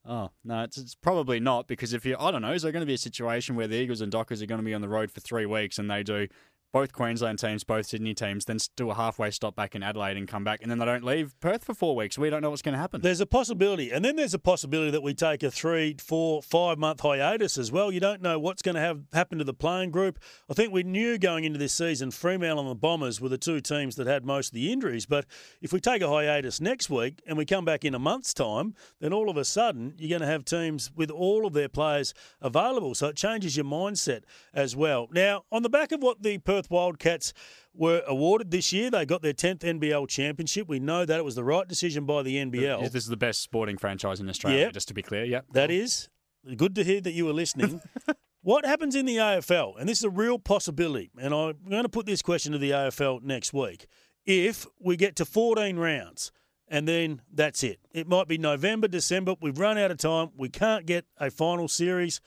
oh, 0.06 0.32
no, 0.44 0.64
it's, 0.64 0.78
it's 0.78 0.96
probably 0.96 1.40
not. 1.40 1.68
Because 1.68 1.94
if 1.94 2.06
you, 2.06 2.16
I 2.20 2.32
don't 2.32 2.42
know, 2.42 2.54
is 2.54 2.62
there 2.62 2.72
going 2.72 2.82
to 2.82 2.88
be 2.88 2.94
a 2.94 2.98
situation 2.98 3.56
where 3.56 3.68
the 3.68 3.76
Eagles 3.76 4.02
and 4.02 4.12
Dockers 4.12 4.42
are 4.42 4.46
going 4.46 4.60
to 4.60 4.66
be 4.66 4.74
on 4.74 4.82
the 4.82 4.90
road 4.90 5.12
for 5.12 5.20
three 5.20 5.46
weeks 5.46 5.78
and 5.78 5.90
they 5.90 6.04
do 6.04 6.28
both 6.76 6.92
Queensland 6.92 7.40
teams, 7.40 7.64
both 7.64 7.86
Sydney 7.86 8.14
teams, 8.14 8.44
then 8.44 8.58
do 8.76 8.90
a 8.90 8.96
halfway 8.96 9.32
stop 9.32 9.56
back 9.56 9.76
in 9.76 9.82
Adelaide 9.82 10.18
and 10.18 10.28
come 10.28 10.44
back, 10.44 10.60
and 10.62 10.70
then 10.70 10.78
they 10.78 10.84
don't 10.84 11.06
leave 11.06 11.34
Perth 11.40 11.64
for 11.64 11.74
four 11.74 11.96
weeks. 11.96 12.18
We 12.18 12.30
don't 12.30 12.42
know 12.42 12.50
what's 12.50 12.62
going 12.62 12.74
to 12.74 12.80
happen. 12.80 13.00
There's 13.00 13.22
a 13.22 13.26
possibility, 13.26 13.92
and 13.92 14.04
then 14.04 14.18
there's 14.18 14.34
a 14.34 14.40
possibility 14.40 14.92
that 14.92 15.02
we 15.02 15.14
take 15.14 15.42
a 15.42 15.50
three, 15.50 15.96
four, 15.98 16.42
five 16.42 16.78
month 16.78 17.00
hiatus 17.00 17.58
as 17.58 17.72
well. 17.72 17.94
You 17.94 18.02
don't 18.02 18.22
know 18.22 18.38
what's 18.40 18.62
going 18.62 18.76
to 18.76 18.82
have 18.82 19.04
happen 19.14 19.38
to 19.38 19.46
the 19.46 19.54
playing 19.54 19.92
group. 19.92 20.20
I 20.50 20.54
think 20.54 20.74
we 20.74 20.84
knew 20.84 21.18
going 21.18 21.46
into 21.46 21.58
this 21.58 21.74
season, 21.74 22.12
Fremantle 22.12 22.60
and 22.60 22.70
the 22.70 22.76
Bombers 22.76 23.22
were 23.22 23.30
the 23.30 23.38
two 23.38 23.62
teams 23.62 23.96
that 23.96 24.06
had 24.06 24.26
most 24.26 24.50
of 24.50 24.56
the 24.56 24.74
injuries. 24.74 25.06
But 25.06 25.28
if 25.62 25.72
we 25.72 25.80
take 25.80 26.02
a 26.02 26.10
hiatus 26.10 26.60
next 26.60 26.90
week 26.90 27.22
and 27.26 27.38
we 27.38 27.46
come 27.46 27.64
back 27.64 27.86
in 27.86 27.96
a 27.96 28.00
month's 28.00 28.34
time, 28.34 28.74
then 29.00 29.14
all 29.14 29.30
of 29.30 29.38
a 29.38 29.46
sudden 29.46 29.94
you're 29.98 30.10
going 30.10 30.28
to 30.28 30.28
have 30.28 30.44
teams 30.44 30.92
with 30.94 31.10
all 31.10 31.48
of 31.48 31.54
their 31.54 31.70
players 31.70 32.14
available. 32.42 32.96
So 32.96 33.08
it 33.08 33.16
changes 33.16 33.56
your 33.56 33.66
mindset 33.66 34.24
as 34.54 34.76
well. 34.76 35.08
Now, 35.14 35.46
on 35.54 35.64
the 35.64 35.70
back 35.70 35.94
of 35.94 36.04
what 36.04 36.22
the 36.22 36.38
Perth 36.40 36.65
Wildcats 36.70 37.34
were 37.74 38.04
awarded 38.08 38.52
this 38.52 38.72
year, 38.72 38.90
they 38.90 39.06
got 39.06 39.22
their 39.22 39.34
10th 39.34 39.60
NBL 39.60 40.08
championship. 40.08 40.68
We 40.68 40.80
know 40.80 41.06
that 41.06 41.20
it 41.20 41.26
was 41.26 41.36
the 41.36 41.44
right 41.44 41.68
decision 41.68 42.06
by 42.06 42.24
the 42.24 42.38
NBL. 42.38 42.82
This 42.92 43.04
is 43.04 43.08
the 43.08 43.18
best 43.18 43.42
sporting 43.42 43.78
franchise 43.78 44.20
in 44.20 44.30
Australia, 44.30 44.62
Yeah. 44.68 44.72
just 44.72 44.88
to 44.88 44.94
be 44.94 45.02
clear. 45.02 45.26
Yep. 45.26 45.48
That 45.52 45.72
is 45.72 46.10
good 46.56 46.76
to 46.76 46.84
hear 46.84 47.02
that 47.02 47.12
you 47.12 47.26
were 47.26 47.34
listening. 47.34 47.82
what 48.42 48.66
happens 48.66 48.96
in 48.96 49.06
the 49.06 49.18
AFL, 49.18 49.76
and 49.80 49.90
this 49.90 49.98
is 49.98 50.04
a 50.06 50.10
real 50.10 50.40
possibility, 50.40 51.12
and 51.18 51.34
I'm 51.34 51.56
going 51.70 51.84
to 51.84 51.90
put 51.90 52.06
this 52.06 52.22
question 52.22 52.52
to 52.54 52.58
the 52.58 52.72
AFL 52.72 53.22
next 53.24 53.54
week. 53.54 53.88
If 54.26 54.66
we 54.80 54.96
get 54.96 55.16
to 55.18 55.26
14 55.26 55.78
rounds 55.78 56.32
and 56.68 56.88
then 56.88 57.22
that's 57.32 57.64
it, 57.64 57.80
it 57.92 58.08
might 58.08 58.28
be 58.28 58.38
November, 58.38 58.88
December, 58.88 59.36
we've 59.42 59.60
run 59.60 59.78
out 59.78 59.92
of 59.92 59.98
time, 59.98 60.30
we 60.38 60.50
can't 60.50 60.86
get 60.86 61.06
a 61.18 61.30
final 61.30 61.68
series. 61.68 62.22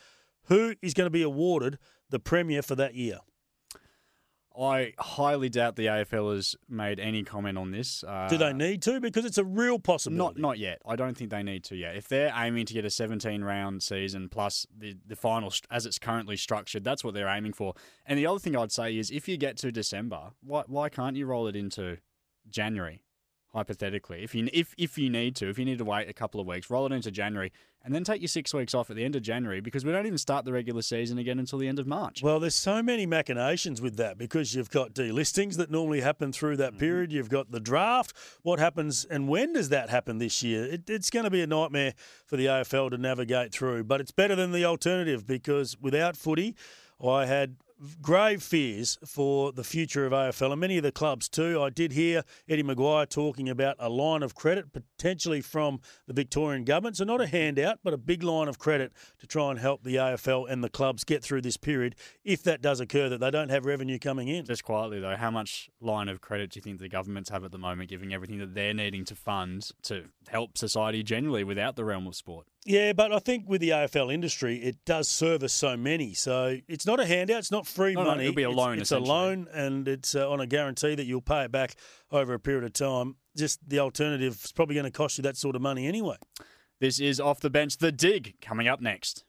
Who 0.44 0.74
is 0.80 0.94
going 0.94 1.06
to 1.06 1.10
be 1.10 1.22
awarded 1.22 1.78
the 2.10 2.18
premier 2.18 2.62
for 2.62 2.74
that 2.76 2.94
year? 2.94 3.18
I 4.56 4.92
highly 4.98 5.48
doubt 5.48 5.76
the 5.76 5.86
AFL 5.86 6.34
has 6.34 6.56
made 6.68 6.98
any 6.98 7.22
comment 7.22 7.56
on 7.56 7.70
this. 7.70 8.02
Uh, 8.02 8.28
Do 8.28 8.36
they 8.38 8.52
need 8.52 8.82
to? 8.82 9.00
Because 9.00 9.24
it's 9.24 9.38
a 9.38 9.44
real 9.44 9.74
Not 9.74 9.84
possibility. 9.84 10.40
not 10.40 10.58
yet. 10.58 10.80
I 10.86 10.96
don't 10.96 11.16
think 11.16 11.30
they 11.30 11.42
need 11.44 11.62
to 11.64 11.76
yet. 11.76 11.96
If 11.96 12.08
they're 12.08 12.32
aiming 12.34 12.66
to 12.66 12.74
get 12.74 12.84
a 12.84 12.90
17 12.90 13.42
round 13.44 13.82
season 13.82 14.28
plus 14.28 14.66
the 14.76 14.96
the 15.06 15.16
final 15.16 15.52
as 15.70 15.86
it's 15.86 15.98
currently 15.98 16.36
structured, 16.36 16.82
that's 16.84 17.04
what 17.04 17.14
they're 17.14 17.28
aiming 17.28 17.52
for. 17.52 17.74
And 18.04 18.18
the 18.18 18.26
other 18.26 18.38
thing 18.40 18.56
I'd 18.56 18.72
say 18.72 18.96
is 18.96 19.10
if 19.10 19.28
you 19.28 19.36
get 19.36 19.56
to 19.58 19.70
December, 19.70 20.30
why 20.42 20.64
why 20.66 20.88
can't 20.88 21.16
you 21.16 21.26
roll 21.26 21.46
it 21.46 21.54
into 21.54 21.98
January? 22.48 23.02
Hypothetically, 23.58 24.22
if 24.22 24.36
you 24.36 24.48
if 24.52 24.72
if 24.78 24.96
you 24.96 25.10
need 25.10 25.34
to, 25.34 25.48
if 25.48 25.58
you 25.58 25.64
need 25.64 25.78
to 25.78 25.84
wait 25.84 26.08
a 26.08 26.12
couple 26.12 26.40
of 26.40 26.46
weeks, 26.46 26.70
roll 26.70 26.86
it 26.86 26.92
into 26.92 27.10
January, 27.10 27.50
and 27.84 27.92
then 27.92 28.04
take 28.04 28.20
your 28.20 28.28
six 28.28 28.54
weeks 28.54 28.72
off 28.72 28.88
at 28.88 28.94
the 28.94 29.04
end 29.04 29.16
of 29.16 29.22
January 29.22 29.60
because 29.60 29.84
we 29.84 29.90
don't 29.90 30.06
even 30.06 30.16
start 30.16 30.44
the 30.44 30.52
regular 30.52 30.80
season 30.80 31.18
again 31.18 31.40
until 31.40 31.58
the 31.58 31.66
end 31.66 31.80
of 31.80 31.86
March. 31.88 32.22
Well, 32.22 32.38
there's 32.38 32.54
so 32.54 32.84
many 32.84 33.04
machinations 33.04 33.82
with 33.82 33.96
that 33.96 34.16
because 34.16 34.54
you've 34.54 34.70
got 34.70 34.94
delistings 34.94 35.56
that 35.56 35.72
normally 35.72 36.02
happen 36.02 36.30
through 36.32 36.58
that 36.58 36.70
mm-hmm. 36.74 36.78
period. 36.78 37.12
You've 37.12 37.30
got 37.30 37.50
the 37.50 37.58
draft. 37.58 38.12
What 38.42 38.60
happens 38.60 39.04
and 39.04 39.26
when 39.26 39.54
does 39.54 39.70
that 39.70 39.90
happen 39.90 40.18
this 40.18 40.40
year? 40.40 40.64
It, 40.64 40.88
it's 40.88 41.10
going 41.10 41.24
to 41.24 41.30
be 41.30 41.42
a 41.42 41.48
nightmare 41.48 41.94
for 42.26 42.36
the 42.36 42.46
AFL 42.46 42.90
to 42.90 42.98
navigate 42.98 43.52
through, 43.52 43.82
but 43.84 44.00
it's 44.00 44.12
better 44.12 44.36
than 44.36 44.52
the 44.52 44.64
alternative 44.64 45.26
because 45.26 45.76
without 45.80 46.16
footy, 46.16 46.54
I 47.04 47.26
had 47.26 47.56
grave 48.00 48.42
fears 48.42 48.98
for 49.04 49.52
the 49.52 49.64
future 49.64 50.06
of 50.06 50.12
AFL 50.12 50.52
and 50.52 50.60
many 50.60 50.76
of 50.76 50.82
the 50.82 50.92
clubs 50.92 51.28
too. 51.28 51.62
I 51.62 51.70
did 51.70 51.92
hear 51.92 52.24
Eddie 52.48 52.62
McGuire 52.62 53.08
talking 53.08 53.48
about 53.48 53.76
a 53.78 53.88
line 53.88 54.22
of 54.22 54.34
credit 54.34 54.72
potentially 54.72 55.40
from 55.40 55.80
the 56.06 56.14
Victorian 56.14 56.64
government. 56.64 56.96
So 56.96 57.04
not 57.04 57.20
a 57.20 57.26
handout, 57.26 57.78
but 57.82 57.94
a 57.94 57.98
big 57.98 58.22
line 58.22 58.48
of 58.48 58.58
credit 58.58 58.92
to 59.20 59.26
try 59.26 59.50
and 59.50 59.58
help 59.58 59.84
the 59.84 59.96
AFL 59.96 60.50
and 60.50 60.62
the 60.62 60.68
clubs 60.68 61.04
get 61.04 61.22
through 61.22 61.42
this 61.42 61.56
period 61.56 61.94
if 62.24 62.42
that 62.44 62.62
does 62.62 62.80
occur 62.80 63.08
that 63.08 63.20
they 63.20 63.30
don't 63.30 63.50
have 63.50 63.66
revenue 63.66 63.98
coming 63.98 64.28
in. 64.28 64.44
Just 64.44 64.64
quietly 64.64 65.00
though, 65.00 65.16
how 65.16 65.30
much 65.30 65.70
line 65.80 66.08
of 66.08 66.20
credit 66.20 66.50
do 66.50 66.58
you 66.58 66.62
think 66.62 66.78
the 66.78 66.88
governments 66.88 67.30
have 67.30 67.44
at 67.44 67.52
the 67.52 67.58
moment, 67.58 67.90
giving 67.90 68.12
everything 68.12 68.38
that 68.38 68.54
they're 68.54 68.74
needing 68.74 69.04
to 69.04 69.14
fund 69.14 69.70
to 69.82 70.04
help 70.28 70.58
society 70.58 71.02
generally 71.02 71.44
without 71.44 71.76
the 71.76 71.84
realm 71.84 72.06
of 72.06 72.16
sport? 72.16 72.46
Yeah, 72.66 72.92
but 72.92 73.12
I 73.12 73.18
think 73.18 73.48
with 73.48 73.60
the 73.60 73.70
AFL 73.70 74.12
industry, 74.12 74.56
it 74.58 74.76
does 74.84 75.08
service 75.08 75.52
so 75.54 75.76
many. 75.76 76.12
So 76.12 76.58
it's 76.68 76.84
not 76.86 77.00
a 77.00 77.06
handout, 77.06 77.38
it's 77.38 77.50
not 77.50 77.66
free 77.66 77.94
No, 77.94 78.02
no, 78.02 78.10
money. 78.10 78.24
it'll 78.24 78.34
be 78.34 78.42
a 78.42 78.50
It's- 78.50 78.56
loan, 78.66 78.78
It's, 78.78 78.90
a 78.92 78.98
loan, 78.98 79.48
and 79.54 79.88
it's 79.88 80.14
uh, 80.14 80.28
on 80.28 80.40
a 80.40 80.46
guarantee 80.46 80.94
that 80.94 81.06
you'll 81.06 81.22
pay 81.22 81.44
it 81.44 81.52
back 81.52 81.76
over 82.10 82.34
a 82.34 82.38
period 82.40 82.64
of 82.64 82.72
time. 82.74 83.16
Just 83.36 83.66
the 83.66 83.78
alternative 83.78 84.40
is 84.44 84.52
probably 84.52 84.74
going 84.74 84.84
to 84.84 84.90
cost 84.90 85.16
you 85.16 85.22
that 85.22 85.36
sort 85.36 85.56
of 85.56 85.62
money 85.62 85.86
anyway. 85.86 86.16
This 86.80 87.00
is 87.00 87.20
Off 87.20 87.40
the 87.40 87.50
Bench, 87.50 87.78
The 87.78 87.90
Dig, 87.92 88.34
coming 88.42 88.68
up 88.68 88.80
next. 88.80 89.24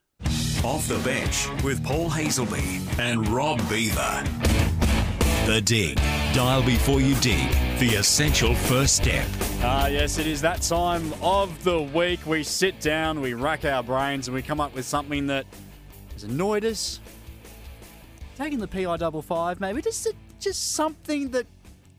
Off 0.63 0.87
the 0.89 0.99
bench 1.05 1.47
with 1.63 1.81
Paul 1.85 2.09
Hasleby 2.09 2.99
and 2.99 3.25
Rob 3.29 3.57
Beaver. 3.69 4.23
The 5.45 5.61
Dig. 5.63 5.95
Dial 6.33 6.61
before 6.63 6.99
you 6.99 7.15
dig. 7.21 7.47
The 7.79 7.95
essential 7.95 8.53
first 8.55 8.97
step. 8.97 9.25
Ah, 9.61 9.87
yes, 9.87 10.17
it 10.17 10.27
is 10.27 10.41
that 10.41 10.61
time 10.61 11.13
of 11.21 11.63
the 11.63 11.81
week. 11.81 12.25
We 12.25 12.43
sit 12.43 12.81
down, 12.81 13.21
we 13.21 13.33
rack 13.33 13.63
our 13.63 13.81
brains, 13.81 14.27
and 14.27 14.35
we 14.35 14.41
come 14.41 14.59
up 14.59 14.75
with 14.75 14.83
something 14.83 15.27
that 15.27 15.45
has 16.11 16.25
annoyed 16.25 16.65
us. 16.65 16.99
Taking 18.35 18.59
the 18.59 18.67
PI 18.67 18.97
double 18.97 19.21
five, 19.21 19.61
maybe 19.61 19.81
just 19.81 20.05
just 20.41 20.73
something 20.73 21.29
that 21.31 21.47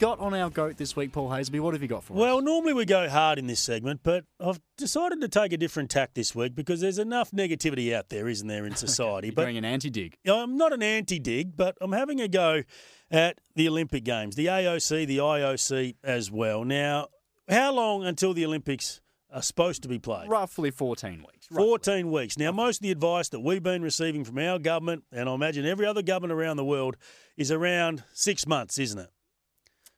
got 0.01 0.19
on 0.19 0.33
our 0.35 0.49
goat 0.49 0.79
this 0.79 0.97
week, 0.97 1.13
Paul 1.13 1.29
Hasleby. 1.29 1.61
What 1.61 1.75
have 1.75 1.83
you 1.83 1.89
got 1.89 2.03
for 2.03 2.15
us? 2.15 2.19
Well, 2.19 2.41
normally 2.41 2.73
we 2.73 2.87
go 2.87 3.09
hard 3.09 3.39
in 3.39 3.47
this 3.47 3.61
segment, 3.61 4.01
but 4.03 4.25
I've 4.41 4.59
decided 4.79 5.21
to 5.21 5.29
take 5.29 5.53
a 5.53 5.59
different 5.59 5.91
tack 5.91 6.15
this 6.15 6.35
week 6.35 6.55
because 6.55 6.81
there's 6.81 6.99
enough 6.99 7.31
negativity 7.33 7.95
out 7.95 8.09
there, 8.09 8.27
isn't 8.27 8.49
there, 8.49 8.65
in 8.65 8.75
society? 8.77 9.29
You're 9.29 9.35
but 9.35 9.45
doing 9.45 9.59
an 9.59 9.65
anti-dig. 9.67 10.17
I'm 10.27 10.57
not 10.57 10.73
an 10.73 10.83
anti-dig, 10.83 11.55
but 11.55 11.77
I'm 11.83 11.93
having 11.93 12.21
a 12.21 12.29
go 12.29 12.63
at 13.11 13.39
the 13.55 13.69
Olympic 13.69 14.03
Games, 14.05 14.37
the 14.37 14.47
AOC, 14.47 15.07
the 15.07 15.19
IOC 15.19 15.97
as 16.03 16.31
well. 16.31 16.65
Now, 16.65 17.09
how 17.49 17.73
long 17.73 18.03
until 18.05 18.33
the 18.33 18.47
Olympics 18.47 19.03
are 19.31 19.43
supposed 19.43 19.83
to 19.83 19.89
be 19.89 19.99
played? 19.99 20.31
Roughly 20.31 20.71
14 20.71 21.19
weeks. 21.19 21.47
Roughly. 21.51 21.69
14 21.69 22.11
weeks. 22.11 22.39
Now, 22.39 22.53
most 22.53 22.79
of 22.79 22.83
the 22.85 22.91
advice 22.91 23.29
that 23.29 23.41
we've 23.41 23.63
been 23.63 23.83
receiving 23.83 24.25
from 24.25 24.39
our 24.39 24.59
government, 24.59 25.05
and 25.13 25.29
I 25.29 25.35
imagine 25.35 25.67
every 25.67 25.85
other 25.85 26.01
government 26.01 26.33
around 26.33 26.57
the 26.57 26.65
world, 26.65 26.97
is 27.37 27.53
around 27.53 28.03
six 28.15 28.47
months, 28.47 28.79
isn't 28.79 28.99
it? 28.99 29.11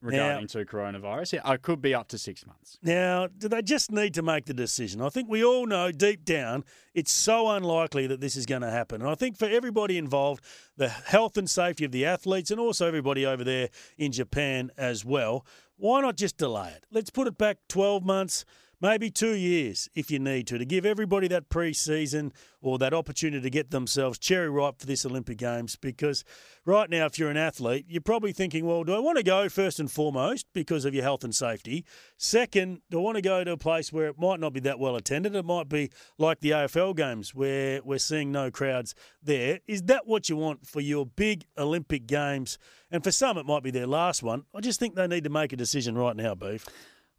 Regarding 0.02 0.48
to 0.48 0.64
coronavirus. 0.64 1.34
Yeah, 1.34 1.52
it 1.52 1.62
could 1.62 1.80
be 1.80 1.94
up 1.94 2.08
to 2.08 2.18
six 2.18 2.44
months. 2.46 2.78
Now, 2.82 3.28
do 3.38 3.48
they 3.48 3.62
just 3.62 3.90
need 3.90 4.14
to 4.14 4.22
make 4.22 4.46
the 4.46 4.54
decision? 4.54 5.00
I 5.00 5.08
think 5.08 5.28
we 5.28 5.44
all 5.44 5.66
know 5.66 5.92
deep 5.92 6.24
down 6.24 6.64
it's 6.94 7.10
so 7.10 7.48
unlikely 7.48 8.06
that 8.08 8.20
this 8.20 8.36
is 8.36 8.44
going 8.44 8.62
to 8.62 8.70
happen. 8.70 9.00
And 9.00 9.10
I 9.10 9.14
think 9.14 9.38
for 9.38 9.48
everybody 9.48 9.96
involved, 9.96 10.44
the 10.76 10.88
health 10.88 11.38
and 11.38 11.48
safety 11.48 11.84
of 11.84 11.92
the 11.92 12.04
athletes 12.04 12.50
and 12.50 12.60
also 12.60 12.86
everybody 12.86 13.24
over 13.24 13.44
there 13.44 13.70
in 13.96 14.12
Japan 14.12 14.70
as 14.76 15.04
well, 15.04 15.46
why 15.76 16.00
not 16.00 16.16
just 16.16 16.36
delay 16.36 16.70
it? 16.70 16.84
Let's 16.90 17.10
put 17.10 17.26
it 17.26 17.38
back 17.38 17.58
12 17.68 18.04
months 18.04 18.44
maybe 18.82 19.10
two 19.10 19.34
years 19.36 19.88
if 19.94 20.10
you 20.10 20.18
need 20.18 20.48
to, 20.48 20.58
to 20.58 20.64
give 20.64 20.84
everybody 20.84 21.28
that 21.28 21.48
pre-season 21.48 22.32
or 22.60 22.78
that 22.78 22.92
opportunity 22.92 23.40
to 23.40 23.50
get 23.50 23.70
themselves 23.70 24.18
cherry 24.18 24.50
ripe 24.50 24.80
for 24.80 24.86
this 24.86 25.06
Olympic 25.06 25.38
Games. 25.38 25.76
Because 25.76 26.24
right 26.66 26.90
now, 26.90 27.06
if 27.06 27.18
you're 27.18 27.30
an 27.30 27.36
athlete, 27.36 27.86
you're 27.88 28.02
probably 28.02 28.32
thinking, 28.32 28.66
well, 28.66 28.82
do 28.82 28.92
I 28.92 28.98
want 28.98 29.18
to 29.18 29.22
go 29.22 29.48
first 29.48 29.78
and 29.78 29.90
foremost 29.90 30.46
because 30.52 30.84
of 30.84 30.94
your 30.94 31.04
health 31.04 31.22
and 31.22 31.34
safety? 31.34 31.84
Second, 32.16 32.82
do 32.90 32.98
I 32.98 33.02
want 33.02 33.16
to 33.16 33.22
go 33.22 33.44
to 33.44 33.52
a 33.52 33.56
place 33.56 33.92
where 33.92 34.08
it 34.08 34.18
might 34.18 34.40
not 34.40 34.52
be 34.52 34.60
that 34.60 34.80
well 34.80 34.96
attended? 34.96 35.36
It 35.36 35.44
might 35.44 35.68
be 35.68 35.90
like 36.18 36.40
the 36.40 36.50
AFL 36.50 36.96
games 36.96 37.34
where 37.34 37.80
we're 37.84 37.98
seeing 37.98 38.32
no 38.32 38.50
crowds 38.50 38.96
there. 39.22 39.60
Is 39.68 39.82
that 39.84 40.06
what 40.08 40.28
you 40.28 40.36
want 40.36 40.66
for 40.66 40.80
your 40.80 41.06
big 41.06 41.44
Olympic 41.56 42.06
Games? 42.06 42.58
And 42.90 43.04
for 43.04 43.12
some, 43.12 43.38
it 43.38 43.46
might 43.46 43.62
be 43.62 43.70
their 43.70 43.86
last 43.86 44.22
one. 44.24 44.44
I 44.54 44.60
just 44.60 44.80
think 44.80 44.96
they 44.96 45.06
need 45.06 45.24
to 45.24 45.30
make 45.30 45.52
a 45.52 45.56
decision 45.56 45.96
right 45.96 46.16
now, 46.16 46.34
Beef. 46.34 46.66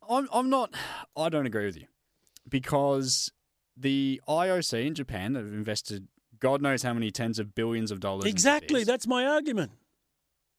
I'm, 0.10 0.28
I'm 0.34 0.50
not. 0.50 0.74
I 1.16 1.30
don't 1.30 1.46
agree 1.46 1.66
with 1.66 1.78
you 1.78 1.88
because 2.48 3.32
the 3.76 4.22
IOC 4.28 4.86
in 4.86 4.96
Japan 4.96 5.36
have 5.36 5.46
invested 5.46 6.08
God 6.44 6.62
knows 6.62 6.84
how 6.84 6.94
many 6.94 7.10
tens 7.10 7.40
of 7.40 7.56
billions 7.56 7.90
of 7.90 8.02
dollars. 8.02 8.26
Exactly, 8.26 8.84
that's 8.84 9.08
my 9.08 9.26
argument. 9.26 9.72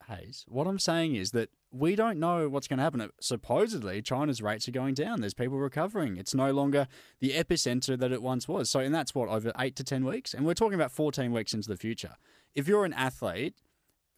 Hayes, 0.08 0.46
what 0.48 0.66
I'm 0.66 0.78
saying 0.78 1.14
is 1.14 1.32
that 1.32 1.50
we 1.70 1.94
don't 1.94 2.18
know 2.18 2.48
what's 2.48 2.66
going 2.66 2.78
to 2.78 2.82
happen. 2.82 3.10
Supposedly, 3.20 4.00
China's 4.00 4.40
rates 4.40 4.66
are 4.66 4.72
going 4.72 4.94
down. 4.94 5.20
There's 5.20 5.34
people 5.34 5.58
recovering. 5.58 6.16
It's 6.16 6.34
no 6.34 6.52
longer 6.52 6.86
the 7.20 7.32
epicenter 7.32 7.98
that 7.98 8.12
it 8.12 8.22
once 8.22 8.48
was. 8.48 8.70
So, 8.70 8.80
and 8.80 8.94
that's 8.94 9.14
what 9.14 9.28
over 9.28 9.52
eight 9.58 9.76
to 9.76 9.84
ten 9.84 10.06
weeks, 10.06 10.32
and 10.32 10.46
we're 10.46 10.54
talking 10.54 10.74
about 10.74 10.90
14 10.90 11.32
weeks 11.32 11.52
into 11.52 11.68
the 11.68 11.76
future. 11.76 12.14
If 12.54 12.66
you're 12.66 12.86
an 12.86 12.94
athlete 12.94 13.54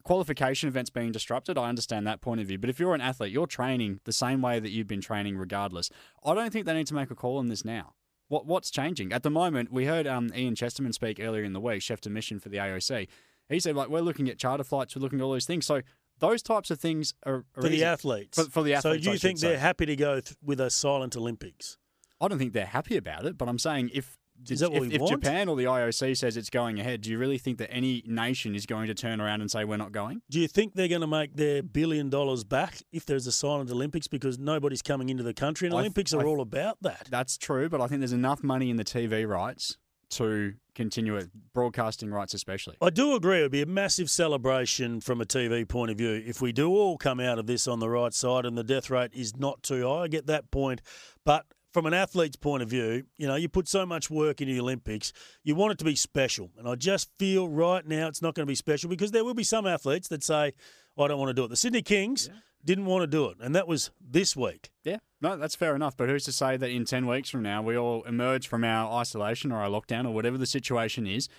qualification 0.07 0.69
events 0.69 0.89
being 0.89 1.11
disrupted, 1.11 1.57
I 1.57 1.67
understand 1.67 2.07
that 2.07 2.21
point 2.21 2.39
of 2.39 2.47
view. 2.47 2.57
But 2.57 2.69
if 2.69 2.79
you're 2.79 2.95
an 2.95 3.01
athlete, 3.01 3.33
you're 3.33 3.45
training 3.45 3.99
the 4.05 4.13
same 4.13 4.41
way 4.41 4.57
that 4.57 4.69
you've 4.71 4.87
been 4.87 5.01
training 5.01 5.37
regardless. 5.37 5.89
I 6.23 6.33
don't 6.33 6.51
think 6.51 6.65
they 6.65 6.73
need 6.73 6.87
to 6.87 6.93
make 6.93 7.11
a 7.11 7.15
call 7.15 7.37
on 7.37 7.49
this 7.49 7.65
now. 7.65 7.93
What 8.29 8.45
What's 8.45 8.71
changing? 8.71 9.11
At 9.11 9.23
the 9.23 9.29
moment, 9.29 9.69
we 9.69 9.85
heard 9.85 10.07
um, 10.07 10.29
Ian 10.33 10.55
Chesterman 10.55 10.93
speak 10.93 11.19
earlier 11.19 11.43
in 11.43 11.51
the 11.51 11.59
week, 11.59 11.81
chef 11.81 11.99
de 11.99 12.09
mission 12.09 12.39
for 12.39 12.47
the 12.47 12.55
AOC. 12.55 13.09
He 13.49 13.59
said, 13.59 13.75
like, 13.75 13.89
we're 13.89 13.99
looking 13.99 14.29
at 14.29 14.37
charter 14.37 14.63
flights, 14.63 14.95
we're 14.95 15.01
looking 15.01 15.19
at 15.19 15.23
all 15.23 15.31
those 15.31 15.45
things. 15.45 15.65
So 15.65 15.81
those 16.19 16.41
types 16.41 16.71
of 16.71 16.79
things 16.79 17.13
are, 17.25 17.45
are 17.55 17.61
for 17.61 17.67
easy. 17.67 17.79
the 17.79 17.83
athletes. 17.83 18.41
For, 18.41 18.49
for, 18.49 18.63
the 18.63 18.75
athletes, 18.75 19.03
so 19.03 19.09
do 19.09 19.13
you 19.13 19.19
think 19.19 19.39
they're 19.39 19.55
say. 19.55 19.59
happy 19.59 19.85
to 19.85 19.95
go 19.97 20.21
th- 20.21 20.37
with 20.41 20.61
a 20.61 20.69
silent 20.69 21.17
Olympics? 21.17 21.77
I 22.21 22.29
don't 22.29 22.37
think 22.37 22.53
they're 22.53 22.65
happy 22.65 22.95
about 22.95 23.25
it, 23.25 23.37
but 23.37 23.49
I'm 23.49 23.59
saying 23.59 23.91
if 23.93 24.17
is 24.49 24.59
that 24.59 24.71
what 24.71 24.83
if, 24.83 24.89
we 24.89 24.95
if 24.95 25.01
want? 25.01 25.23
Japan 25.23 25.49
or 25.49 25.55
the 25.55 25.65
IOC 25.65 26.17
says 26.17 26.37
it's 26.37 26.49
going 26.49 26.79
ahead, 26.79 27.01
do 27.01 27.09
you 27.09 27.17
really 27.17 27.37
think 27.37 27.57
that 27.57 27.71
any 27.71 28.03
nation 28.05 28.55
is 28.55 28.65
going 28.65 28.87
to 28.87 28.93
turn 28.93 29.19
around 29.19 29.41
and 29.41 29.49
say 29.49 29.63
we're 29.65 29.77
not 29.77 29.91
going? 29.91 30.21
Do 30.29 30.39
you 30.39 30.47
think 30.47 30.75
they're 30.75 30.87
going 30.87 31.01
to 31.01 31.07
make 31.07 31.35
their 31.35 31.63
billion 31.63 32.09
dollars 32.09 32.43
back 32.43 32.77
if 32.91 33.05
there's 33.05 33.27
a 33.27 33.31
silent 33.31 33.69
Olympics 33.71 34.07
because 34.07 34.37
nobody's 34.37 34.81
coming 34.81 35.09
into 35.09 35.23
the 35.23 35.33
country? 35.33 35.67
And 35.67 35.75
I 35.75 35.79
th- 35.79 35.85
Olympics 35.85 36.13
are 36.13 36.19
I 36.19 36.23
th- 36.23 36.31
all 36.31 36.41
about 36.41 36.77
that. 36.81 37.07
That's 37.09 37.37
true, 37.37 37.69
but 37.69 37.81
I 37.81 37.87
think 37.87 38.01
there's 38.01 38.13
enough 38.13 38.43
money 38.43 38.69
in 38.69 38.77
the 38.77 38.85
TV 38.85 39.27
rights 39.27 39.77
to 40.09 40.53
continue 40.73 41.15
it, 41.17 41.29
broadcasting 41.53 42.11
rights 42.11 42.33
especially. 42.33 42.77
I 42.81 42.89
do 42.89 43.15
agree. 43.15 43.39
It 43.39 43.43
would 43.43 43.51
be 43.51 43.61
a 43.61 43.65
massive 43.65 44.09
celebration 44.09 45.01
from 45.01 45.19
a 45.19 45.25
TV 45.25 45.67
point 45.67 45.91
of 45.91 45.97
view 45.97 46.23
if 46.25 46.41
we 46.41 46.51
do 46.51 46.69
all 46.69 46.97
come 46.97 47.19
out 47.19 47.39
of 47.39 47.47
this 47.47 47.67
on 47.67 47.79
the 47.79 47.89
right 47.89 48.13
side 48.13 48.45
and 48.45 48.57
the 48.57 48.63
death 48.63 48.89
rate 48.89 49.11
is 49.13 49.35
not 49.35 49.63
too 49.63 49.87
high. 49.87 50.03
I 50.03 50.07
get 50.07 50.27
that 50.27 50.49
point. 50.51 50.81
But 51.25 51.45
from 51.77 51.85
an 51.85 51.93
athlete's 51.93 52.35
point 52.35 52.63
of 52.63 52.69
view, 52.69 53.03
you 53.19 53.27
know, 53.27 53.35
you 53.35 53.47
put 53.47 53.67
so 53.67 53.85
much 53.85 54.09
work 54.09 54.41
into 54.41 54.51
the 54.51 54.59
Olympics, 54.59 55.13
you 55.43 55.53
want 55.53 55.71
it 55.71 55.77
to 55.77 55.85
be 55.85 55.95
special. 55.95 56.49
And 56.57 56.67
I 56.67 56.73
just 56.73 57.11
feel 57.19 57.47
right 57.47 57.85
now 57.85 58.07
it's 58.07 58.19
not 58.19 58.33
going 58.33 58.47
to 58.47 58.49
be 58.49 58.55
special 58.55 58.89
because 58.89 59.11
there 59.11 59.23
will 59.23 59.35
be 59.35 59.43
some 59.43 59.67
athletes 59.67 60.07
that 60.07 60.23
say, 60.23 60.53
I 60.97 61.07
don't 61.07 61.19
want 61.19 61.29
to 61.29 61.35
do 61.35 61.43
it. 61.43 61.49
The 61.49 61.55
Sydney 61.55 61.83
Kings 61.83 62.31
yeah. 62.33 62.39
didn't 62.65 62.87
want 62.87 63.03
to 63.03 63.07
do 63.07 63.27
it, 63.27 63.37
and 63.39 63.53
that 63.53 63.67
was 63.67 63.91
this 64.01 64.35
week. 64.35 64.71
Yeah, 64.83 64.97
no, 65.21 65.37
that's 65.37 65.53
fair 65.53 65.75
enough. 65.75 65.95
But 65.95 66.09
who's 66.09 66.23
to 66.23 66.31
say 66.31 66.57
that 66.57 66.71
in 66.71 66.83
10 66.83 67.05
weeks 67.05 67.29
from 67.29 67.43
now, 67.43 67.61
we 67.61 67.77
all 67.77 68.01
emerge 68.05 68.47
from 68.47 68.63
our 68.63 68.91
isolation 68.99 69.51
or 69.51 69.61
our 69.61 69.69
lockdown 69.69 70.07
or 70.07 70.15
whatever 70.15 70.39
the 70.39 70.47
situation 70.47 71.05
is, 71.05 71.29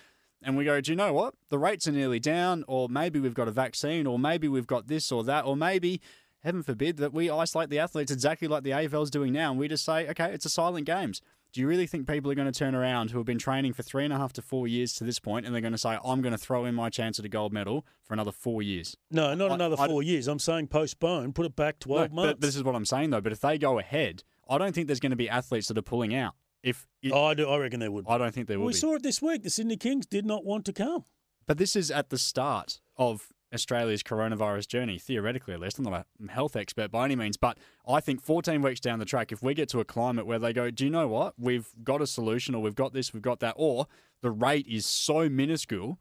and 0.41 0.55
we 0.55 0.63
go, 0.63 0.79
do 0.79 0.93
you 0.93 0.95
know 0.95 1.11
what? 1.11 1.33
The 1.49 1.59
rates 1.59 1.85
are 1.89 1.91
nearly 1.91 2.21
down, 2.21 2.63
or 2.69 2.87
maybe 2.87 3.19
we've 3.19 3.33
got 3.33 3.49
a 3.49 3.51
vaccine, 3.51 4.07
or 4.07 4.17
maybe 4.17 4.47
we've 4.47 4.67
got 4.67 4.87
this 4.87 5.11
or 5.11 5.25
that, 5.25 5.43
or 5.43 5.57
maybe 5.57 5.99
heaven 6.43 6.63
forbid 6.63 6.97
that 6.97 7.13
we 7.13 7.29
isolate 7.29 7.69
the 7.69 7.79
athletes 7.79 8.11
exactly 8.11 8.47
like 8.47 8.63
the 8.63 8.71
AFL's 8.71 9.09
doing 9.09 9.33
now, 9.33 9.51
and 9.51 9.59
we 9.59 9.67
just 9.67 9.85
say, 9.85 10.07
okay, 10.09 10.31
it's 10.33 10.45
a 10.45 10.49
silent 10.49 10.85
games. 10.85 11.21
Do 11.51 11.61
you 11.61 11.67
really 11.67 11.87
think 11.87 12.07
people 12.07 12.29
are 12.29 12.35
going 12.35 12.51
to 12.51 12.57
turn 12.57 12.75
around 12.75 13.09
who 13.09 13.17
have 13.17 13.25
been 13.25 13.39
training 13.39 13.73
for 13.73 13.81
three 13.81 14.03
and 14.03 14.13
a 14.13 14.17
half 14.17 14.33
to 14.33 14.41
four 14.41 14.67
years 14.67 14.93
to 14.95 15.03
this 15.03 15.19
point, 15.19 15.45
and 15.45 15.53
they're 15.53 15.61
going 15.61 15.73
to 15.73 15.79
say, 15.79 15.97
I'm 16.03 16.21
going 16.21 16.31
to 16.31 16.37
throw 16.37 16.65
in 16.65 16.75
my 16.75 16.89
chance 16.89 17.17
at 17.17 17.25
a 17.25 17.29
gold 17.29 17.51
medal 17.51 17.85
for 18.03 18.13
another 18.13 18.31
four 18.31 18.61
years? 18.61 18.95
No, 19.09 19.33
not 19.33 19.51
I, 19.51 19.55
another 19.55 19.75
I, 19.79 19.87
four 19.87 20.03
years. 20.03 20.27
I'm 20.27 20.37
saying 20.37 20.67
postpone, 20.67 21.33
put 21.33 21.47
it 21.47 21.55
back 21.55 21.79
12 21.79 22.11
no, 22.11 22.15
months. 22.15 22.33
But 22.33 22.41
this 22.41 22.55
is 22.55 22.63
what 22.63 22.75
I'm 22.75 22.85
saying, 22.85 23.09
though. 23.09 23.21
But 23.21 23.31
if 23.31 23.41
they 23.41 23.57
go 23.57 23.79
ahead, 23.79 24.23
I 24.47 24.59
don't 24.59 24.73
think 24.75 24.87
there's 24.87 24.99
going 24.99 25.09
to 25.11 25.15
be 25.15 25.27
athletes 25.27 25.67
that 25.69 25.77
are 25.77 25.83
pulling 25.83 26.13
out. 26.13 26.35
If 26.61 26.87
it, 27.01 27.11
oh, 27.13 27.25
I 27.25 27.33
do, 27.33 27.49
I 27.49 27.57
reckon 27.57 27.79
there 27.79 27.91
would. 27.91 28.05
I 28.07 28.17
don't 28.17 28.33
think 28.33 28.47
there 28.47 28.59
will. 28.59 28.67
We 28.67 28.73
be. 28.73 28.77
saw 28.77 28.95
it 28.95 29.03
this 29.03 29.21
week. 29.21 29.43
The 29.43 29.49
Sydney 29.49 29.77
Kings 29.77 30.05
did 30.05 30.25
not 30.25 30.45
want 30.45 30.65
to 30.65 30.73
come. 30.73 31.05
But 31.47 31.57
this 31.57 31.75
is 31.75 31.89
at 31.89 32.09
the 32.09 32.17
start 32.19 32.79
of 32.95 33.29
Australia's 33.53 34.03
coronavirus 34.03 34.67
journey, 34.67 34.99
theoretically 34.99 35.53
at 35.53 35.59
least. 35.59 35.79
I'm 35.79 35.85
not 35.85 36.05
a 36.05 36.31
health 36.31 36.55
expert 36.55 36.91
by 36.91 37.05
any 37.05 37.15
means, 37.15 37.37
but 37.37 37.57
I 37.87 37.99
think 37.99 38.21
14 38.21 38.61
weeks 38.61 38.79
down 38.79 38.99
the 38.99 39.05
track, 39.05 39.31
if 39.31 39.41
we 39.41 39.53
get 39.53 39.69
to 39.69 39.79
a 39.79 39.85
climate 39.85 40.25
where 40.25 40.39
they 40.39 40.53
go, 40.53 40.69
do 40.69 40.85
you 40.85 40.91
know 40.91 41.07
what? 41.07 41.33
We've 41.37 41.67
got 41.83 42.01
a 42.01 42.07
solution, 42.07 42.55
or 42.55 42.61
we've 42.61 42.75
got 42.75 42.93
this, 42.93 43.13
we've 43.13 43.23
got 43.23 43.39
that, 43.39 43.55
or 43.57 43.87
the 44.21 44.31
rate 44.31 44.67
is 44.67 44.85
so 44.85 45.29
minuscule, 45.29 45.99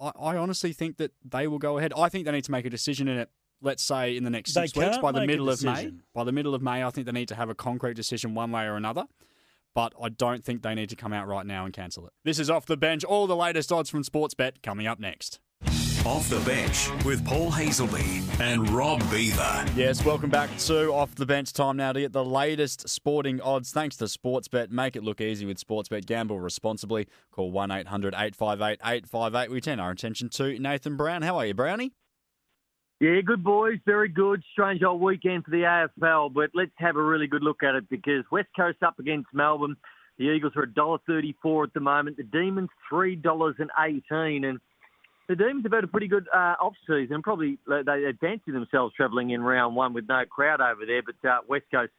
I, 0.00 0.12
I 0.18 0.36
honestly 0.36 0.72
think 0.72 0.96
that 0.98 1.12
they 1.24 1.46
will 1.46 1.58
go 1.58 1.78
ahead. 1.78 1.92
I 1.96 2.08
think 2.08 2.24
they 2.24 2.32
need 2.32 2.44
to 2.44 2.52
make 2.52 2.66
a 2.66 2.70
decision 2.70 3.08
in 3.08 3.18
it. 3.18 3.30
Let's 3.62 3.82
say 3.82 4.16
in 4.16 4.24
the 4.24 4.30
next 4.30 4.52
six 4.52 4.72
they 4.72 4.86
weeks, 4.86 4.98
by 4.98 5.12
the 5.12 5.26
middle 5.26 5.48
of 5.48 5.62
May. 5.62 5.92
By 6.14 6.24
the 6.24 6.32
middle 6.32 6.54
of 6.54 6.60
May, 6.60 6.84
I 6.84 6.90
think 6.90 7.06
they 7.06 7.12
need 7.12 7.28
to 7.28 7.34
have 7.34 7.48
a 7.48 7.54
concrete 7.54 7.94
decision 7.94 8.34
one 8.34 8.52
way 8.52 8.64
or 8.64 8.76
another 8.76 9.06
but 9.74 9.92
I 10.02 10.08
don't 10.08 10.42
think 10.42 10.62
they 10.62 10.74
need 10.74 10.88
to 10.88 10.96
come 10.96 11.12
out 11.12 11.28
right 11.28 11.44
now 11.44 11.66
and 11.66 11.74
cancel 11.74 12.06
it. 12.06 12.14
This 12.24 12.38
is 12.38 12.48
Off 12.48 12.64
the 12.64 12.78
Bench. 12.78 13.04
All 13.04 13.26
the 13.26 13.36
latest 13.36 13.70
odds 13.70 13.90
from 13.90 14.04
Sportsbet 14.04 14.62
coming 14.62 14.86
up 14.86 14.98
next. 14.98 15.38
Off 16.06 16.28
the 16.28 16.38
bench 16.48 16.88
with 17.04 17.26
Paul 17.26 17.50
Hasleby 17.50 18.22
and 18.38 18.70
Rob 18.70 19.00
Beaver. 19.10 19.64
Yes, 19.74 20.04
welcome 20.04 20.30
back 20.30 20.56
to 20.58 20.92
Off 20.92 21.16
the 21.16 21.26
Bench. 21.26 21.52
Time 21.52 21.76
now 21.76 21.92
to 21.92 22.00
get 22.00 22.12
the 22.12 22.24
latest 22.24 22.88
sporting 22.88 23.40
odds 23.40 23.72
thanks 23.72 23.96
to 23.96 24.04
Sportsbet. 24.04 24.70
Make 24.70 24.94
it 24.94 25.02
look 25.02 25.20
easy 25.20 25.44
with 25.46 25.58
Sportsbet. 25.58 26.06
Gamble 26.06 26.38
responsibly. 26.38 27.08
Call 27.32 27.50
1 27.50 27.72
800 27.72 28.14
858 28.14 28.78
858. 28.84 29.50
We 29.50 29.60
turn 29.60 29.80
our 29.80 29.90
attention 29.90 30.28
to 30.28 30.56
Nathan 30.60 30.96
Brown. 30.96 31.22
How 31.22 31.38
are 31.38 31.46
you, 31.46 31.54
Brownie? 31.54 31.92
Yeah, 33.00 33.20
good 33.22 33.42
boys, 33.42 33.80
very 33.84 34.08
good. 34.08 34.44
Strange 34.52 34.84
old 34.84 35.00
weekend 35.00 35.44
for 35.44 35.50
the 35.50 35.62
AFL, 35.62 36.32
but 36.32 36.50
let's 36.54 36.70
have 36.76 36.94
a 36.94 37.02
really 37.02 37.26
good 37.26 37.42
look 37.42 37.64
at 37.64 37.74
it 37.74 37.88
because 37.90 38.22
West 38.30 38.48
Coast 38.56 38.80
up 38.84 39.00
against 39.00 39.26
Melbourne. 39.34 39.74
The 40.18 40.30
Eagles 40.30 40.52
are 40.54 40.66
$1.34 40.66 41.64
at 41.64 41.74
the 41.74 41.80
moment. 41.80 42.16
The 42.16 42.22
Demons 42.22 42.70
$3.18. 42.92 44.48
And 44.48 44.60
the 45.28 45.36
Demons 45.36 45.64
have 45.64 45.72
had 45.72 45.84
a 45.84 45.88
pretty 45.88 46.08
good 46.08 46.28
uh, 46.32 46.54
off-season. 46.60 47.22
Probably 47.22 47.58
they, 47.66 47.82
they 47.84 48.12
fancy 48.20 48.52
themselves 48.52 48.94
travelling 48.94 49.30
in 49.30 49.42
round 49.42 49.74
one 49.74 49.92
with 49.92 50.08
no 50.08 50.24
crowd 50.24 50.60
over 50.60 50.86
there, 50.86 51.02
but 51.02 51.28
uh, 51.28 51.38
West 51.48 51.64
Coast 51.72 51.92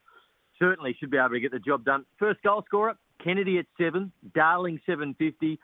certainly 0.60 0.96
should 1.00 1.12
be 1.12 1.18
able 1.18 1.30
to 1.30 1.40
get 1.40 1.52
the 1.52 1.60
job 1.60 1.84
done. 1.84 2.06
First 2.18 2.42
goal 2.42 2.64
scorer, 2.66 2.94
Kennedy 3.24 3.60
at 3.60 3.66
7, 3.80 4.12
Darling 4.34 4.80
750, 4.86 5.60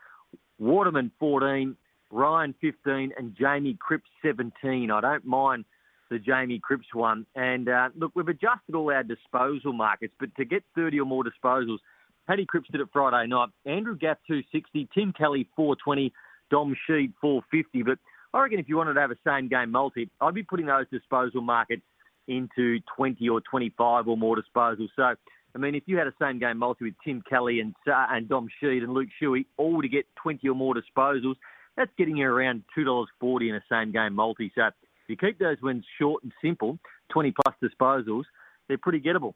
Waterman 0.58 1.10
14, 1.18 1.76
Ryan 2.10 2.54
15, 2.60 3.12
and 3.16 3.36
Jamie 3.38 3.76
Cripps 3.80 4.10
17. 4.22 4.90
I 4.90 5.00
don't 5.00 5.24
mind 5.24 5.64
the 6.10 6.18
Jamie 6.18 6.60
Cripps 6.62 6.92
one. 6.92 7.26
And 7.34 7.68
uh, 7.68 7.88
look, 7.96 8.12
we've 8.14 8.28
adjusted 8.28 8.74
all 8.74 8.92
our 8.92 9.02
disposal 9.02 9.72
markets, 9.72 10.14
but 10.20 10.34
to 10.36 10.44
get 10.44 10.62
30 10.74 11.00
or 11.00 11.06
more 11.06 11.24
disposals, 11.24 11.78
Paddy 12.26 12.46
Cripps 12.46 12.68
did 12.70 12.80
it 12.80 12.88
Friday 12.92 13.26
night. 13.28 13.48
Andrew 13.66 13.96
Gaff 13.96 14.18
260, 14.26 14.88
Tim 14.94 15.12
Kelly 15.12 15.48
420, 15.56 16.12
Dom 16.54 16.76
Sheed 16.88 17.12
450. 17.20 17.82
But 17.82 17.98
I 18.32 18.40
reckon 18.40 18.60
if 18.60 18.68
you 18.68 18.76
wanted 18.76 18.94
to 18.94 19.00
have 19.00 19.10
a 19.10 19.16
same 19.26 19.48
game 19.48 19.72
multi, 19.72 20.08
I'd 20.20 20.34
be 20.34 20.44
putting 20.44 20.66
those 20.66 20.86
disposal 20.88 21.40
markets 21.40 21.82
into 22.28 22.78
20 22.96 23.28
or 23.28 23.40
25 23.40 24.06
or 24.06 24.16
more 24.16 24.36
disposals. 24.36 24.88
So, 24.94 25.02
I 25.02 25.58
mean, 25.58 25.74
if 25.74 25.82
you 25.86 25.98
had 25.98 26.06
a 26.06 26.14
same 26.22 26.38
game 26.38 26.58
multi 26.58 26.84
with 26.84 26.94
Tim 27.04 27.24
Kelly 27.28 27.58
and 27.58 27.74
uh, 27.88 28.06
and 28.08 28.28
Dom 28.28 28.48
Sheed 28.62 28.84
and 28.84 28.94
Luke 28.94 29.08
Shuey, 29.20 29.46
all 29.56 29.82
to 29.82 29.88
get 29.88 30.06
20 30.22 30.48
or 30.48 30.54
more 30.54 30.74
disposals, 30.74 31.34
that's 31.76 31.90
getting 31.98 32.18
you 32.18 32.28
around 32.28 32.62
$2.40 32.78 33.48
in 33.48 33.56
a 33.56 33.62
same 33.68 33.90
game 33.90 34.14
multi. 34.14 34.52
So, 34.54 34.66
if 34.66 34.74
you 35.08 35.16
keep 35.16 35.40
those 35.40 35.56
wins 35.60 35.84
short 35.98 36.22
and 36.22 36.32
simple, 36.40 36.78
20 37.10 37.34
plus 37.42 37.56
disposals, 37.60 38.22
they're 38.68 38.78
pretty 38.78 39.00
gettable. 39.00 39.34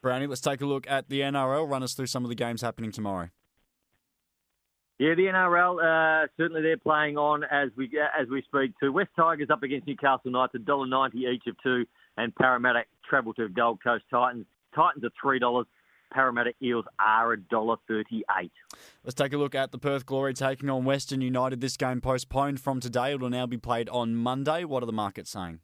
Brownie, 0.00 0.26
let's 0.26 0.40
take 0.40 0.62
a 0.62 0.66
look 0.66 0.86
at 0.88 1.10
the 1.10 1.20
NRL. 1.20 1.68
Run 1.68 1.82
us 1.82 1.92
through 1.92 2.06
some 2.06 2.24
of 2.24 2.30
the 2.30 2.34
games 2.34 2.62
happening 2.62 2.92
tomorrow. 2.92 3.28
Yeah, 4.98 5.14
the 5.14 5.24
NRL 5.24 6.24
uh, 6.24 6.26
certainly 6.38 6.62
they're 6.62 6.78
playing 6.78 7.18
on 7.18 7.44
as 7.44 7.68
we 7.76 7.90
as 8.18 8.28
we 8.28 8.42
speak. 8.42 8.72
To 8.80 8.90
West 8.90 9.10
Tigers 9.14 9.48
up 9.50 9.62
against 9.62 9.86
Newcastle 9.86 10.30
Knights, 10.30 10.54
a 10.54 10.58
dollar 10.58 10.86
ninety 10.86 11.26
each 11.30 11.46
of 11.46 11.56
two, 11.62 11.84
and 12.16 12.34
Parramatta 12.34 12.84
travel 13.08 13.34
to 13.34 13.48
Gold 13.50 13.82
Coast 13.84 14.04
Titans. 14.10 14.46
Titans 14.74 15.04
are 15.04 15.10
three 15.20 15.38
dollars. 15.38 15.66
Parramatta 16.12 16.52
Eels 16.62 16.86
are 16.98 17.34
a 17.34 17.38
dollar 17.38 17.76
thirty-eight. 17.86 18.52
Let's 19.04 19.14
take 19.14 19.34
a 19.34 19.36
look 19.36 19.54
at 19.54 19.70
the 19.70 19.78
Perth 19.78 20.06
Glory 20.06 20.32
taking 20.32 20.70
on 20.70 20.86
Western 20.86 21.20
United. 21.20 21.60
This 21.60 21.76
game 21.76 22.00
postponed 22.00 22.60
from 22.60 22.80
today. 22.80 23.12
It 23.12 23.20
will 23.20 23.28
now 23.28 23.44
be 23.44 23.58
played 23.58 23.90
on 23.90 24.14
Monday. 24.14 24.64
What 24.64 24.82
are 24.82 24.86
the 24.86 24.92
markets 24.92 25.30
saying? 25.30 25.60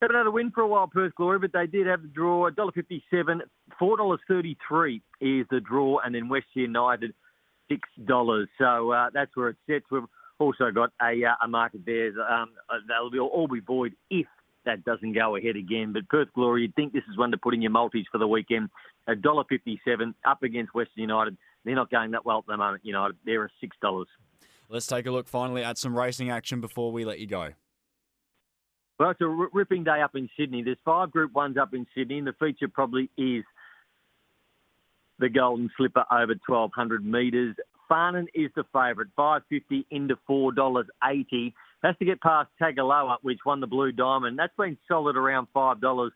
Haven't 0.00 0.16
had 0.16 0.26
a 0.26 0.32
win 0.32 0.50
for 0.50 0.62
a 0.62 0.66
while, 0.66 0.88
Perth 0.88 1.14
Glory, 1.14 1.38
but 1.38 1.52
they 1.52 1.68
did 1.68 1.86
have 1.86 2.02
the 2.02 2.08
draw. 2.08 2.50
$1.57, 2.50 3.40
$4.33 3.80 5.00
is 5.20 5.46
the 5.48 5.60
draw, 5.60 6.00
and 6.04 6.12
then 6.12 6.28
West 6.28 6.46
United 6.54 7.14
six 7.68 7.88
dollars. 8.04 8.48
So 8.58 8.92
uh, 8.92 9.10
that's 9.12 9.34
where 9.36 9.50
it 9.50 9.56
sits. 9.68 9.86
We've 9.90 10.02
also 10.38 10.70
got 10.70 10.90
a, 11.00 11.24
uh, 11.24 11.44
a 11.44 11.48
market 11.48 11.82
there. 11.86 12.08
Um, 12.08 12.50
uh, 12.68 12.78
they'll 12.88 13.10
be, 13.10 13.18
all 13.18 13.48
be 13.48 13.60
void 13.60 13.94
if 14.10 14.26
that 14.64 14.84
doesn't 14.84 15.12
go 15.14 15.36
ahead 15.36 15.56
again. 15.56 15.92
But 15.92 16.08
Perth 16.08 16.28
Glory, 16.34 16.62
you'd 16.62 16.74
think 16.74 16.92
this 16.92 17.02
is 17.10 17.18
one 17.18 17.30
to 17.32 17.38
put 17.38 17.54
in 17.54 17.62
your 17.62 17.70
multis 17.70 18.06
for 18.10 18.18
the 18.18 18.28
weekend. 18.28 18.70
A 19.08 19.14
dollar 19.14 19.44
fifty-seven 19.48 20.14
up 20.24 20.42
against 20.42 20.74
Western 20.74 21.02
United. 21.02 21.36
They're 21.64 21.74
not 21.74 21.90
going 21.90 22.12
that 22.12 22.24
well 22.24 22.38
at 22.38 22.46
the 22.46 22.56
moment. 22.56 22.84
United, 22.84 23.16
they're 23.24 23.44
a 23.44 23.48
six 23.60 23.76
dollars. 23.82 24.08
Let's 24.68 24.86
take 24.86 25.06
a 25.06 25.10
look 25.10 25.28
finally 25.28 25.62
at 25.64 25.78
some 25.78 25.98
racing 25.98 26.30
action 26.30 26.60
before 26.60 26.92
we 26.92 27.04
let 27.04 27.18
you 27.18 27.26
go. 27.26 27.50
Well, 28.98 29.10
it's 29.10 29.20
a 29.20 29.26
ripping 29.26 29.84
day 29.84 30.00
up 30.00 30.14
in 30.14 30.30
Sydney. 30.38 30.62
There's 30.62 30.78
five 30.84 31.10
Group 31.10 31.32
Ones 31.32 31.56
up 31.56 31.74
in 31.74 31.86
Sydney, 31.96 32.18
and 32.18 32.26
the 32.26 32.34
feature 32.34 32.68
probably 32.68 33.10
is 33.18 33.42
the 35.22 35.28
Golden 35.28 35.70
Slipper 35.76 36.04
over 36.10 36.34
1,200 36.46 37.06
metres. 37.06 37.54
Farnan 37.88 38.26
is 38.34 38.50
the 38.56 38.64
favourite, 38.72 39.08
550 39.14 39.86
into 39.90 40.18
$4.80. 40.28 41.52
Has 41.84 41.96
to 41.98 42.04
get 42.04 42.20
past 42.20 42.50
Tagaloa, 42.60 43.18
which 43.22 43.38
won 43.46 43.60
the 43.60 43.66
Blue 43.68 43.92
Diamond. 43.92 44.38
That's 44.38 44.54
been 44.58 44.76
solid 44.88 45.16
around 45.16 45.46
$5. 45.54 46.10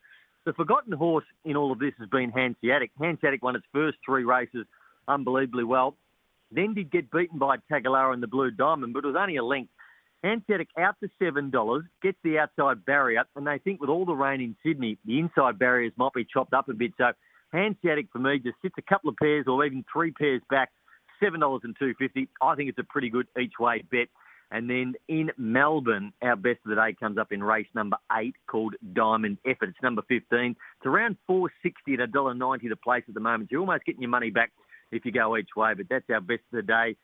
The 0.45 0.53
forgotten 0.55 0.93
horse 0.93 1.25
in 1.45 1.57
all 1.57 1.71
of 1.71 1.79
this 1.79 1.93
has 2.01 2.09
been 2.09 2.31
Hanseatic. 2.31 2.91
Hanseatic 3.01 3.43
won 3.43 3.55
its 3.55 3.65
first 3.73 3.99
three 4.05 4.25
races 4.25 4.67
unbelievably 5.07 5.65
well. 5.65 5.95
Then 6.51 6.75
did 6.75 6.91
get 6.91 7.11
beaten 7.11 7.39
by 7.39 7.59
Tagaloa 7.71 8.13
in 8.13 8.21
the 8.21 8.27
Blue 8.27 8.51
Diamond, 8.51 8.93
but 8.93 9.05
it 9.05 9.09
was 9.09 9.17
only 9.17 9.37
a 9.37 9.45
length. 9.45 9.71
Hanseatic 10.25 10.69
out 10.77 10.97
to 11.01 11.11
$7, 11.23 11.83
gets 12.03 12.19
the 12.25 12.39
outside 12.39 12.85
barrier, 12.85 13.25
and 13.37 13.47
they 13.47 13.59
think 13.59 13.81
with 13.81 13.91
all 13.91 14.05
the 14.05 14.15
rain 14.15 14.41
in 14.41 14.57
Sydney, 14.65 14.99
the 15.05 15.21
inside 15.21 15.59
barriers 15.59 15.93
might 15.97 16.13
be 16.13 16.25
chopped 16.25 16.55
up 16.55 16.69
a 16.69 16.75
bit. 16.75 16.93
So 16.99 17.13
Hanseatic 17.57 18.09
for 18.13 18.19
me 18.19 18.39
just 18.39 18.57
sits 18.63 18.75
a 18.79 18.83
couple 18.83 19.11
of 19.11 19.17
pairs 19.17 19.47
or 19.49 19.65
even 19.65 19.85
three 19.93 20.13
pairs 20.13 20.43
back, 20.51 20.71
$7 21.23 21.35
and 21.35 21.77
250 21.79 22.29
I 22.43 22.55
think 22.55 22.69
it's 22.69 22.79
a 22.79 22.85
pretty 22.85 23.09
good 23.09 23.27
each 23.41 23.55
way 23.59 23.83
bet. 23.91 24.09
And 24.51 24.71
then 24.71 24.95
in 25.09 25.33
Melbourne, 25.37 26.13
our 26.23 26.37
best 26.37 26.61
of 26.65 26.71
the 26.71 26.77
day 26.77 26.95
comes 26.99 27.19
up 27.19 27.33
in 27.33 27.43
race 27.43 27.67
number 27.75 27.97
eight 28.17 28.37
called 28.47 28.75
Diamond 28.93 29.39
Effort. 29.45 29.71
It's 29.71 29.83
number 29.83 30.03
15. 30.03 30.51
It's 30.51 30.87
around 30.87 31.17
460 31.27 31.95
at 31.95 32.13
$1.90 32.13 32.69
the 32.69 32.77
place 32.77 33.03
at 33.09 33.15
the 33.15 33.21
moment. 33.21 33.51
You're 33.51 33.63
almost 33.63 33.85
getting 33.85 34.03
your 34.03 34.11
money 34.11 34.31
back 34.31 34.53
if 34.93 35.05
you 35.05 35.11
go 35.11 35.37
each 35.37 35.57
way, 35.57 35.75
but 35.75 35.87
that's 35.91 36.09
our 36.11 36.21
best 36.21 36.43
of 36.53 36.57
the 36.57 36.63
day 36.63 36.97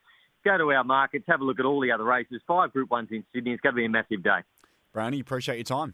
go 0.43 0.57
to 0.57 0.71
our 0.71 0.83
markets, 0.83 1.25
have 1.27 1.41
a 1.41 1.43
look 1.43 1.59
at 1.59 1.65
all 1.65 1.79
the 1.81 1.91
other 1.91 2.03
races. 2.03 2.41
Five 2.47 2.73
Group 2.73 2.91
Ones 2.91 3.09
in 3.11 3.23
Sydney. 3.33 3.51
It's 3.51 3.61
going 3.61 3.75
to 3.75 3.77
be 3.77 3.85
a 3.85 3.89
massive 3.89 4.23
day. 4.23 4.39
Brownie, 4.91 5.19
appreciate 5.19 5.55
your 5.55 5.63
time. 5.63 5.93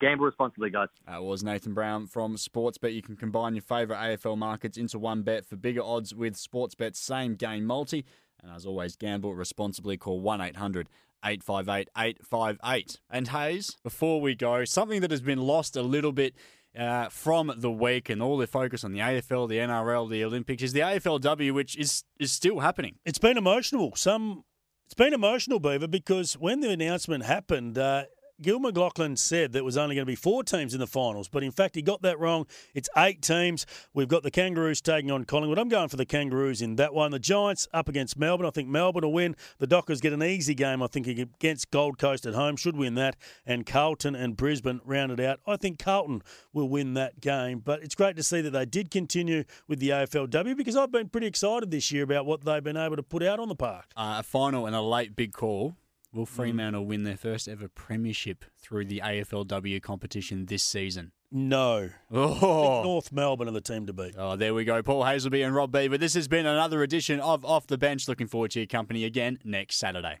Gamble 0.00 0.26
responsibly, 0.26 0.70
guys. 0.70 0.88
That 1.06 1.22
was 1.22 1.44
Nathan 1.44 1.72
Brown 1.72 2.06
from 2.06 2.36
Sportsbet. 2.36 2.94
You 2.94 3.02
can 3.02 3.16
combine 3.16 3.54
your 3.54 3.62
favourite 3.62 4.18
AFL 4.18 4.36
markets 4.36 4.76
into 4.76 4.98
one 4.98 5.22
bet 5.22 5.46
for 5.46 5.56
bigger 5.56 5.82
odds 5.82 6.14
with 6.14 6.34
Sportsbet's 6.34 6.98
same 6.98 7.36
game 7.36 7.64
multi. 7.64 8.04
And 8.42 8.52
as 8.52 8.66
always, 8.66 8.96
gamble 8.96 9.34
responsibly. 9.34 9.96
Call 9.96 10.20
1 10.20 10.40
800 10.40 10.88
858 11.24 11.88
858. 11.96 13.00
And 13.08 13.28
Hayes, 13.28 13.76
before 13.82 14.20
we 14.20 14.34
go, 14.34 14.64
something 14.64 15.00
that 15.00 15.10
has 15.10 15.22
been 15.22 15.40
lost 15.40 15.76
a 15.76 15.82
little 15.82 16.12
bit 16.12 16.34
uh, 16.78 17.08
from 17.08 17.52
the 17.56 17.70
week 17.70 18.10
and 18.10 18.20
all 18.20 18.36
the 18.36 18.46
focus 18.46 18.84
on 18.84 18.92
the 18.92 18.98
AFL, 18.98 19.48
the 19.48 19.58
NRL, 19.58 20.10
the 20.10 20.24
Olympics 20.24 20.62
is 20.62 20.72
the 20.72 20.80
AFLW, 20.80 21.52
which 21.52 21.76
is 21.76 22.04
is 22.18 22.32
still 22.32 22.60
happening. 22.60 22.96
It's 23.04 23.18
been 23.18 23.38
emotional. 23.38 23.94
Some 23.96 24.44
it's 24.84 24.94
been 24.94 25.14
emotional, 25.14 25.60
Beaver, 25.60 25.88
because 25.88 26.34
when 26.34 26.60
the 26.60 26.70
announcement 26.70 27.24
happened, 27.24 27.78
uh, 27.78 28.04
Gil 28.42 28.58
McLachlan 28.58 29.16
said 29.16 29.52
that 29.52 29.64
was 29.64 29.76
only 29.76 29.94
going 29.94 30.04
to 30.04 30.10
be 30.10 30.16
four 30.16 30.42
teams 30.42 30.74
in 30.74 30.80
the 30.80 30.86
finals, 30.88 31.28
but 31.28 31.44
in 31.44 31.52
fact, 31.52 31.76
he 31.76 31.82
got 31.82 32.02
that 32.02 32.18
wrong. 32.18 32.46
It's 32.74 32.88
eight 32.96 33.22
teams. 33.22 33.64
We've 33.92 34.08
got 34.08 34.24
the 34.24 34.30
Kangaroos 34.30 34.80
taking 34.80 35.10
on 35.12 35.24
Collingwood. 35.24 35.58
I'm 35.58 35.68
going 35.68 35.88
for 35.88 35.96
the 35.96 36.04
Kangaroos 36.04 36.60
in 36.60 36.74
that 36.76 36.92
one. 36.92 37.12
The 37.12 37.20
Giants 37.20 37.68
up 37.72 37.88
against 37.88 38.18
Melbourne. 38.18 38.46
I 38.46 38.50
think 38.50 38.68
Melbourne 38.68 39.04
will 39.04 39.12
win. 39.12 39.36
The 39.58 39.68
Dockers 39.68 40.00
get 40.00 40.12
an 40.12 40.22
easy 40.22 40.54
game, 40.54 40.82
I 40.82 40.88
think, 40.88 41.06
against 41.06 41.70
Gold 41.70 41.98
Coast 41.98 42.26
at 42.26 42.34
home. 42.34 42.56
Should 42.56 42.76
win 42.76 42.96
that. 42.96 43.16
And 43.46 43.64
Carlton 43.64 44.16
and 44.16 44.36
Brisbane 44.36 44.80
rounded 44.84 45.20
out. 45.20 45.38
I 45.46 45.56
think 45.56 45.78
Carlton 45.78 46.22
will 46.52 46.68
win 46.68 46.94
that 46.94 47.20
game. 47.20 47.60
But 47.60 47.84
it's 47.84 47.94
great 47.94 48.16
to 48.16 48.24
see 48.24 48.40
that 48.40 48.50
they 48.50 48.66
did 48.66 48.90
continue 48.90 49.44
with 49.68 49.78
the 49.78 49.90
AFLW 49.90 50.56
because 50.56 50.76
I've 50.76 50.90
been 50.90 51.08
pretty 51.08 51.28
excited 51.28 51.70
this 51.70 51.92
year 51.92 52.02
about 52.02 52.26
what 52.26 52.44
they've 52.44 52.64
been 52.64 52.76
able 52.76 52.96
to 52.96 53.02
put 53.02 53.22
out 53.22 53.38
on 53.38 53.48
the 53.48 53.54
park. 53.54 53.86
Uh, 53.96 54.16
a 54.18 54.22
final 54.24 54.66
and 54.66 54.74
a 54.74 54.82
late 54.82 55.14
big 55.14 55.32
call 55.32 55.76
Will 56.14 56.26
mm. 56.26 56.28
Fremantle 56.28 56.86
win 56.86 57.02
their 57.04 57.16
first 57.16 57.48
ever 57.48 57.68
premiership 57.68 58.44
through 58.58 58.86
the 58.86 59.02
AFLW 59.04 59.82
competition 59.82 60.46
this 60.46 60.62
season? 60.62 61.12
No. 61.30 61.90
Oh. 62.12 62.82
North 62.84 63.10
Melbourne 63.10 63.48
are 63.48 63.52
the 63.52 63.60
team 63.60 63.86
to 63.86 63.92
beat. 63.92 64.14
Oh, 64.16 64.36
there 64.36 64.54
we 64.54 64.64
go. 64.64 64.82
Paul 64.82 65.02
Hasleby 65.02 65.44
and 65.44 65.54
Rob 65.54 65.72
Beaver. 65.72 65.98
This 65.98 66.14
has 66.14 66.28
been 66.28 66.46
another 66.46 66.82
edition 66.84 67.18
of 67.18 67.44
Off 67.44 67.66
the 67.66 67.76
Bench. 67.76 68.06
Looking 68.06 68.28
forward 68.28 68.52
to 68.52 68.60
your 68.60 68.68
company 68.68 69.04
again 69.04 69.38
next 69.44 69.76
Saturday. 69.76 70.20